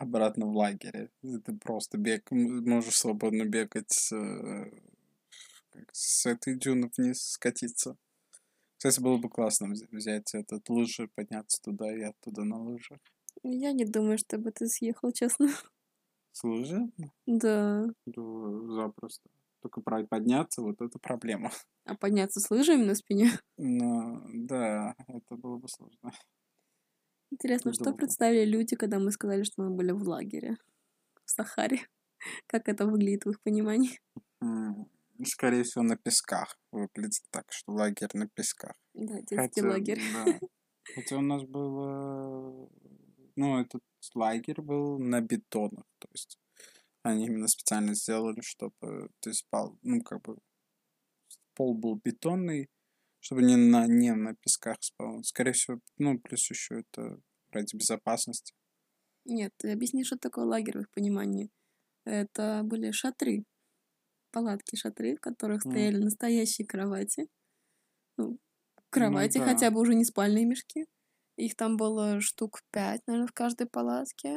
Обратно 0.00 0.46
в 0.46 0.56
лагере. 0.56 1.10
Ты 1.44 1.52
просто 1.58 1.98
бег, 1.98 2.30
можешь 2.30 2.98
свободно 2.98 3.44
бегать 3.44 3.92
с, 3.92 4.10
с 5.92 6.24
этой 6.24 6.54
дюны 6.54 6.90
вниз, 6.96 7.20
скатиться. 7.22 7.98
Кстати, 8.78 9.00
было 9.00 9.18
бы 9.18 9.28
классно 9.28 9.66
вз- 9.74 9.86
взять 9.92 10.34
этот 10.34 10.70
лыжи, 10.70 11.08
подняться 11.14 11.60
туда 11.60 11.94
и 11.94 12.00
оттуда 12.00 12.44
на 12.44 12.62
лыжах. 12.62 12.98
Я 13.42 13.72
не 13.72 13.84
думаю, 13.84 14.16
чтобы 14.16 14.52
ты 14.52 14.68
съехал, 14.68 15.12
честно. 15.12 15.48
С 16.32 16.44
лыжи? 16.44 16.90
Да. 17.26 17.86
Да, 18.06 18.22
запросто. 18.74 19.28
Только 19.60 19.82
подняться, 19.82 20.62
вот 20.62 20.80
это 20.80 20.98
проблема. 20.98 21.50
А 21.84 21.94
подняться 21.94 22.40
с 22.40 22.50
лыжами 22.50 22.84
на 22.84 22.94
спине? 22.94 23.32
Но, 23.58 24.22
да, 24.32 24.94
это 25.08 25.36
было 25.36 25.58
бы 25.58 25.68
сложно. 25.68 26.12
Интересно, 27.30 27.72
что 27.72 27.92
представили 27.92 28.44
люди, 28.44 28.76
когда 28.76 28.98
мы 28.98 29.12
сказали, 29.12 29.44
что 29.44 29.62
мы 29.62 29.70
были 29.70 29.92
в 29.92 30.02
лагере 30.02 30.56
в 31.24 31.30
Сахаре? 31.30 31.80
Как 32.46 32.68
это 32.68 32.86
выглядит 32.86 33.24
в 33.24 33.30
их 33.30 33.40
понимании? 33.40 34.00
М, 34.40 34.88
Скорее 35.24 35.64
всего, 35.64 35.84
на 35.84 35.96
песках. 35.96 36.58
Выглядит 36.72 37.22
так, 37.30 37.52
что 37.52 37.72
лагерь 37.72 38.10
на 38.14 38.26
песках. 38.28 38.74
Да, 38.94 39.20
детский 39.20 39.36
Хотя, 39.36 39.68
лагерь. 39.68 40.00
да. 40.14 40.38
Хотя 40.94 41.16
у 41.18 41.20
нас 41.20 41.42
было... 41.44 42.68
Ну, 43.36 43.60
этот 43.60 43.82
лагерь 44.14 44.60
был 44.60 44.98
на 44.98 45.20
бетонах. 45.20 45.84
То 45.98 46.08
есть 46.12 46.38
они 47.02 47.26
именно 47.26 47.48
специально 47.48 47.94
сделали, 47.94 48.40
чтобы 48.40 49.10
ты 49.20 49.32
спал... 49.34 49.78
Ну, 49.82 50.02
как 50.02 50.22
бы 50.22 50.38
пол 51.54 51.74
был 51.74 52.00
бетонный, 52.02 52.70
чтобы 53.20 53.42
не 53.42 53.56
на, 53.56 53.86
не 53.86 54.14
на 54.14 54.34
песках 54.34 54.78
спал. 54.82 55.22
Скорее 55.24 55.52
всего, 55.52 55.80
ну, 55.98 56.18
плюс 56.18 56.48
еще 56.50 56.80
это 56.80 57.20
ради 57.52 57.76
безопасности. 57.76 58.54
Нет, 59.24 59.52
ты 59.58 59.70
объясни, 59.72 60.04
что 60.04 60.16
такое 60.18 60.44
лагерь 60.44 60.78
в 60.78 60.80
их 60.82 60.90
понимании. 60.90 61.50
Это 62.04 62.62
были 62.64 62.92
шатры. 62.92 63.44
палатки, 64.32 64.76
шатры, 64.76 65.16
в 65.16 65.20
которых 65.20 65.62
М. 65.64 65.70
стояли 65.72 65.98
настоящие 65.98 66.66
кровати. 66.66 67.28
Ну, 68.18 68.38
кровати, 68.90 69.38
да. 69.38 69.44
хотя 69.46 69.70
бы 69.70 69.80
уже 69.80 69.94
не 69.94 70.04
спальные 70.04 70.46
мешки. 70.46 70.86
Их 71.36 71.56
там 71.56 71.76
было 71.76 72.20
штук 72.20 72.62
пять, 72.72 73.02
наверное, 73.06 73.28
в 73.28 73.32
каждой 73.34 73.68
палатке. 73.68 74.36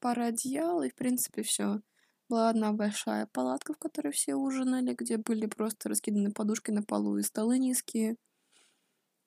Пара 0.00 0.26
одеял, 0.26 0.82
и, 0.82 0.90
в 0.90 0.96
принципе, 0.96 1.42
все. 1.42 1.80
Была 2.30 2.50
одна 2.50 2.72
большая 2.72 3.26
палатка, 3.26 3.72
в 3.74 3.78
которой 3.78 4.12
все 4.12 4.36
ужинали, 4.36 4.94
где 4.94 5.16
были 5.18 5.46
просто 5.46 5.88
раскиданы 5.88 6.30
подушки 6.30 6.70
на 6.70 6.82
полу 6.82 7.18
и 7.18 7.22
столы 7.22 7.58
низкие. 7.58 8.16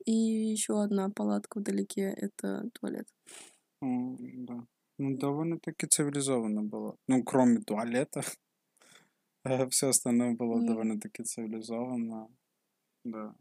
И 0.06 0.12
еще 0.12 0.82
одна 0.82 1.10
палатка 1.10 1.60
вдалеке— 1.60 2.02
это 2.18 2.70
туалет. 2.74 3.08
М, 3.82 4.18
Да. 4.46 4.66
Ну, 5.00 5.18
довольно-таки 5.18 5.88
цивилизованно 5.88 6.62
было. 6.64 6.96
Ну, 7.08 7.24
кроме 7.24 7.60
туалета. 7.60 8.22
Все 9.70 9.90
остальное 9.90 10.34
было 10.36 10.60
Ну. 10.62 10.68
довольно-таки 10.68 11.24
цивилизованно. 11.24 12.30
Да. 13.04 13.36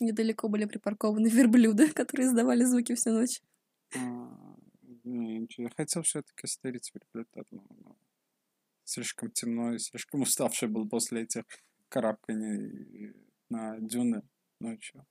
Недалеко 0.00 0.48
были 0.48 0.66
припаркованы 0.66 1.26
верблюды, 1.48 1.92
которые 1.92 2.28
издавали 2.28 2.64
звуки 2.64 2.94
всю 2.94 3.10
ночь. 3.10 3.40
А, 3.96 4.56
не. 5.04 5.48
Я 5.56 5.70
хотел 5.70 6.02
все-таки 6.02 6.46
стырить 6.46 6.92
верблюд 6.94 7.28
одного, 7.36 7.66
но 7.84 7.96
слишком 8.88 9.30
темно 9.30 9.74
и 9.74 9.78
слишком 9.78 10.22
уставший 10.22 10.68
был 10.68 10.88
после 10.88 11.22
этих 11.22 11.44
карабканий 11.88 13.14
на 13.50 13.78
дюны 13.80 14.22
ночью. 14.60 15.06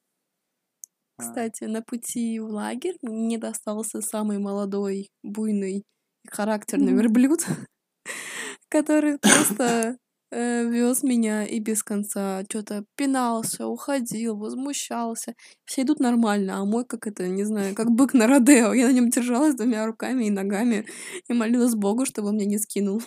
А, 1.18 1.24
Кстати, 1.24 1.64
на 1.66 1.82
пути 1.82 2.40
в 2.40 2.46
лагерь 2.46 2.98
мне 3.02 3.38
достался 3.38 4.02
самый 4.02 4.38
молодой, 4.40 5.10
буйный 5.24 5.80
и 6.24 6.28
характерный 6.30 6.94
Мгм. 6.94 7.02
верблюд, 7.02 7.46
который 8.70 9.18
просто 9.22 9.98
вез 10.30 11.04
меня 11.04 11.46
и 11.46 11.60
без 11.60 11.84
конца 11.84 12.44
что-то 12.50 12.84
пинался, 12.98 13.66
уходил, 13.68 14.36
возмущался. 14.38 15.36
Все 15.64 15.84
идут 15.84 16.02
нормально, 16.02 16.60
а 16.60 16.66
мой 16.66 16.84
как 16.86 17.08
это, 17.08 17.28
не 17.30 17.46
знаю, 17.46 17.74
как 17.76 17.90
бык 17.92 18.14
на 18.14 18.28
Родео. 18.28 18.74
Я 18.74 18.88
на 18.88 18.94
нем 18.94 19.10
держалась 19.10 19.56
двумя 19.56 19.86
руками 19.86 20.26
и 20.26 20.30
ногами 20.30 20.86
и 21.30 21.34
молилась 21.34 21.76
Богу, 21.76 22.06
чтобы 22.06 22.30
он 22.30 22.36
меня 22.36 22.46
не 22.46 22.58
скинул. 22.60 23.02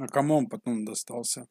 А 0.00 0.06
кому 0.06 0.36
он 0.36 0.46
потом 0.46 0.84
достался? 0.84 1.46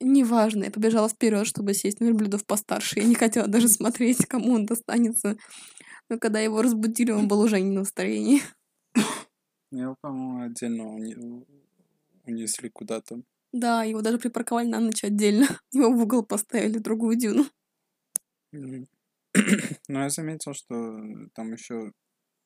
Неважно, 0.00 0.64
я 0.64 0.70
побежала 0.70 1.08
вперед, 1.08 1.46
чтобы 1.46 1.74
сесть 1.74 2.00
на 2.00 2.04
верблюдов 2.04 2.46
постарше. 2.46 3.00
Я 3.00 3.04
не 3.04 3.14
хотела 3.14 3.48
даже 3.48 3.68
смотреть, 3.68 4.26
кому 4.26 4.52
он 4.52 4.66
достанется. 4.66 5.36
Но 6.08 6.18
когда 6.18 6.40
его 6.40 6.62
разбудили, 6.62 7.10
он 7.10 7.28
был 7.28 7.40
уже 7.40 7.60
не 7.60 7.70
на 7.70 7.80
настроении. 7.80 8.42
Его, 9.70 9.96
по-моему, 10.00 10.44
отдельно 10.44 11.44
унесли 12.24 12.70
куда-то. 12.70 13.22
Да, 13.52 13.82
его 13.82 14.02
даже 14.02 14.18
припарковали 14.18 14.68
на 14.68 14.80
ночь 14.80 15.04
отдельно. 15.04 15.46
Его 15.72 15.90
в 15.92 16.02
угол 16.02 16.22
поставили, 16.22 16.78
другую 16.78 17.16
дюну. 17.16 17.46
Но 19.88 20.02
я 20.02 20.10
заметил, 20.10 20.54
что 20.54 21.00
там 21.34 21.52
еще 21.52 21.92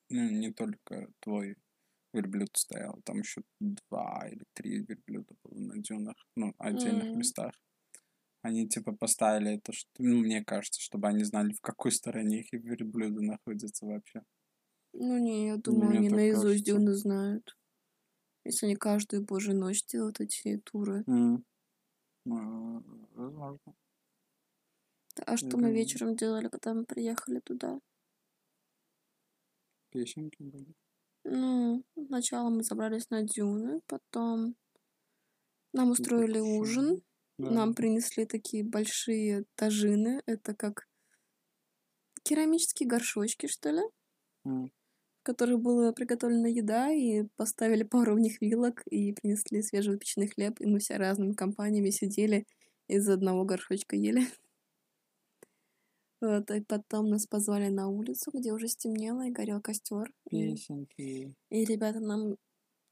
ну, 0.09 0.29
не 0.29 0.51
только 0.51 1.07
твой 1.19 1.57
верблюд 2.13 2.49
стоял, 2.55 3.01
там 3.05 3.19
еще 3.19 3.43
два 3.59 4.27
или 4.29 4.43
три 4.53 4.79
верблюда 4.85 5.35
было 5.43 5.57
на 5.59 5.77
дюнах, 5.81 6.15
ну, 6.35 6.53
отдельных 6.59 7.13
М. 7.13 7.13
местах. 7.13 7.53
Они 8.43 8.67
типа 8.69 8.93
поставили 8.93 9.55
это, 9.57 9.73
что, 9.73 9.89
ну, 9.99 10.19
мне 10.19 10.43
кажется, 10.45 10.81
чтобы 10.81 11.07
они 11.09 11.23
знали, 11.25 11.53
в 11.53 11.61
какой 11.61 11.91
стороне 11.91 12.41
их 12.41 12.53
верблюды 12.53 13.21
находятся 13.21 13.85
вообще. 13.87 14.23
Ну 14.93 15.19
не, 15.19 15.45
я 15.49 15.57
думаю, 15.57 15.91
Мне 15.91 15.99
они 15.99 16.09
наизусть 16.09 16.63
кажется. 16.65 16.65
дюны 16.65 16.95
знают. 16.95 17.55
Если 18.45 18.67
они 18.67 18.75
каждую 18.75 19.23
божью 19.23 19.55
ночь 19.55 19.85
делают 19.85 20.21
эти 20.21 20.57
туры. 20.59 21.05
М. 21.07 21.45
Ну, 22.25 22.83
Возможно. 23.15 23.75
А 25.25 25.37
что 25.37 25.57
мы 25.57 25.71
думаю. 25.71 25.73
вечером 25.73 26.15
делали, 26.15 26.49
когда 26.49 26.75
мы 26.75 26.85
приехали 26.85 27.39
туда? 27.39 27.79
Песенки 29.91 30.43
были. 30.43 30.75
Ну, 31.25 31.83
сначала 32.07 32.49
мы 32.49 32.63
собрались 32.63 33.09
на 33.09 33.23
дюны, 33.23 33.81
потом 33.87 34.55
нам 35.73 35.91
устроили 35.91 36.39
Ужин. 36.39 37.01
Да. 37.39 37.49
Нам 37.49 37.73
принесли 37.73 38.25
такие 38.25 38.63
большие 38.63 39.45
тажины. 39.55 40.21
Это 40.27 40.53
как 40.53 40.87
керамические 42.23 42.87
горшочки, 42.87 43.47
что 43.47 43.71
ли, 43.71 43.81
М. 44.45 44.71
в 45.21 45.23
которых 45.25 45.61
была 45.61 45.93
приготовлена 45.93 46.49
еда, 46.49 46.91
и 46.91 47.23
поставили 47.37 47.83
пару 47.83 48.15
в 48.15 48.19
них 48.19 48.41
вилок, 48.41 48.83
и 48.87 49.13
принесли 49.13 49.61
свежевыпеченный 49.61 50.27
хлеб, 50.27 50.59
и 50.59 50.65
мы 50.65 50.79
все 50.79 50.97
разными 50.97 51.33
компаниями 51.33 51.89
сидели 51.91 52.45
из 52.87 53.07
одного 53.09 53.45
горшочка 53.45 53.95
ели. 53.95 54.27
Вот, 56.23 56.49
и 56.51 56.61
потом 56.61 57.09
нас 57.09 57.27
позвали 57.27 57.67
на 57.67 57.89
улицу, 57.89 58.31
где 58.33 58.53
уже 58.53 58.69
стемнело 58.69 59.27
и 59.27 59.29
горел 59.29 59.59
костер. 59.59 60.09
И, 60.31 60.53
Песенки. 60.53 61.35
и 61.49 61.65
ребята 61.65 61.99
нам 61.99 62.37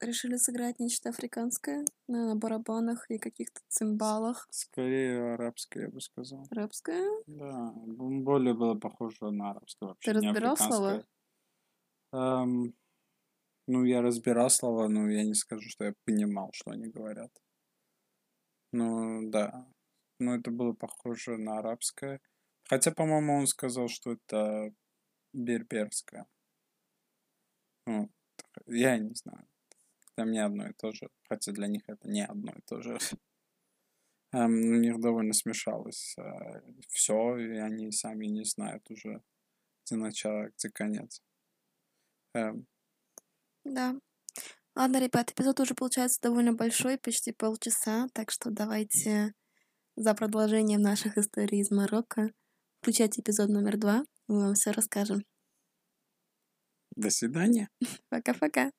решили 0.01 0.35
сыграть 0.35 0.79
нечто 0.79 1.11
африканское 1.11 1.85
на, 2.09 2.25
на 2.25 2.35
барабанах 2.35 3.09
и 3.09 3.17
каких-то 3.17 3.61
цимбалах. 3.69 4.49
Скорее 4.51 5.35
арабское, 5.35 5.83
я 5.83 5.89
бы 5.89 6.01
сказал. 6.01 6.45
Арабское. 6.51 7.07
Да, 7.25 7.71
более 7.73 8.53
было 8.53 8.75
похоже 8.75 9.31
на 9.31 9.51
арабское 9.51 9.87
вообще, 9.87 10.11
Ты 10.11 10.19
не 10.19 10.27
разбирал 10.27 10.57
слова? 10.57 11.05
Эм, 12.11 12.73
ну, 13.65 13.85
я 13.85 14.01
разбирал 14.01 14.49
слова, 14.49 14.89
но 14.89 15.09
я 15.09 15.23
не 15.23 15.35
скажу, 15.35 15.69
что 15.69 15.85
я 15.85 15.93
понимал, 16.03 16.49
что 16.51 16.71
они 16.71 16.89
говорят. 16.89 17.31
Ну, 18.73 19.29
да. 19.29 19.65
Ну, 20.19 20.35
это 20.35 20.51
было 20.51 20.73
похоже 20.73 21.37
на 21.37 21.59
арабское. 21.59 22.19
Хотя, 22.71 22.91
по-моему, 22.91 23.35
он 23.35 23.45
сказал, 23.47 23.87
что 23.89 24.13
это 24.13 24.73
берберское. 25.33 26.27
Ну, 27.85 28.09
я 28.67 28.97
не 28.97 29.13
знаю. 29.15 29.47
Для 30.17 30.25
меня 30.25 30.45
одно 30.47 30.67
и 30.69 30.73
то 30.73 30.91
же. 30.93 31.09
Хотя 31.29 31.51
для 31.51 31.67
них 31.67 31.83
это 31.87 32.09
не 32.09 32.25
одно 32.25 32.53
и 32.53 32.61
то 32.65 32.81
же. 32.81 32.97
Эм, 34.33 34.53
у 34.53 34.75
них 34.79 34.99
довольно 34.99 35.33
смешалось 35.33 36.15
все, 36.89 37.37
и 37.37 37.57
они 37.57 37.91
сами 37.91 38.27
не 38.27 38.43
знают 38.45 38.89
уже, 38.89 39.21
где 39.85 39.95
начало, 39.95 40.49
где 40.57 40.69
конец. 40.69 41.21
Эм, 42.33 42.65
Да. 43.63 43.95
Ладно, 44.75 44.99
ребят, 44.99 45.31
эпизод 45.31 45.59
уже 45.59 45.75
получается 45.75 46.21
довольно 46.21 46.53
большой, 46.53 46.97
почти 46.97 47.31
полчаса, 47.33 48.07
так 48.13 48.31
что 48.31 48.51
давайте 48.51 49.33
за 49.95 50.13
продолжением 50.15 50.81
наших 50.81 51.17
историй 51.17 51.61
из 51.61 51.71
Марокко 51.71 52.31
включайте 52.81 53.21
эпизод 53.21 53.49
номер 53.49 53.77
два, 53.77 54.03
мы 54.27 54.39
вам 54.39 54.53
все 54.55 54.71
расскажем. 54.71 55.23
до 56.95 57.11
свидания. 57.11 57.69
Пока-пока. 58.09 58.71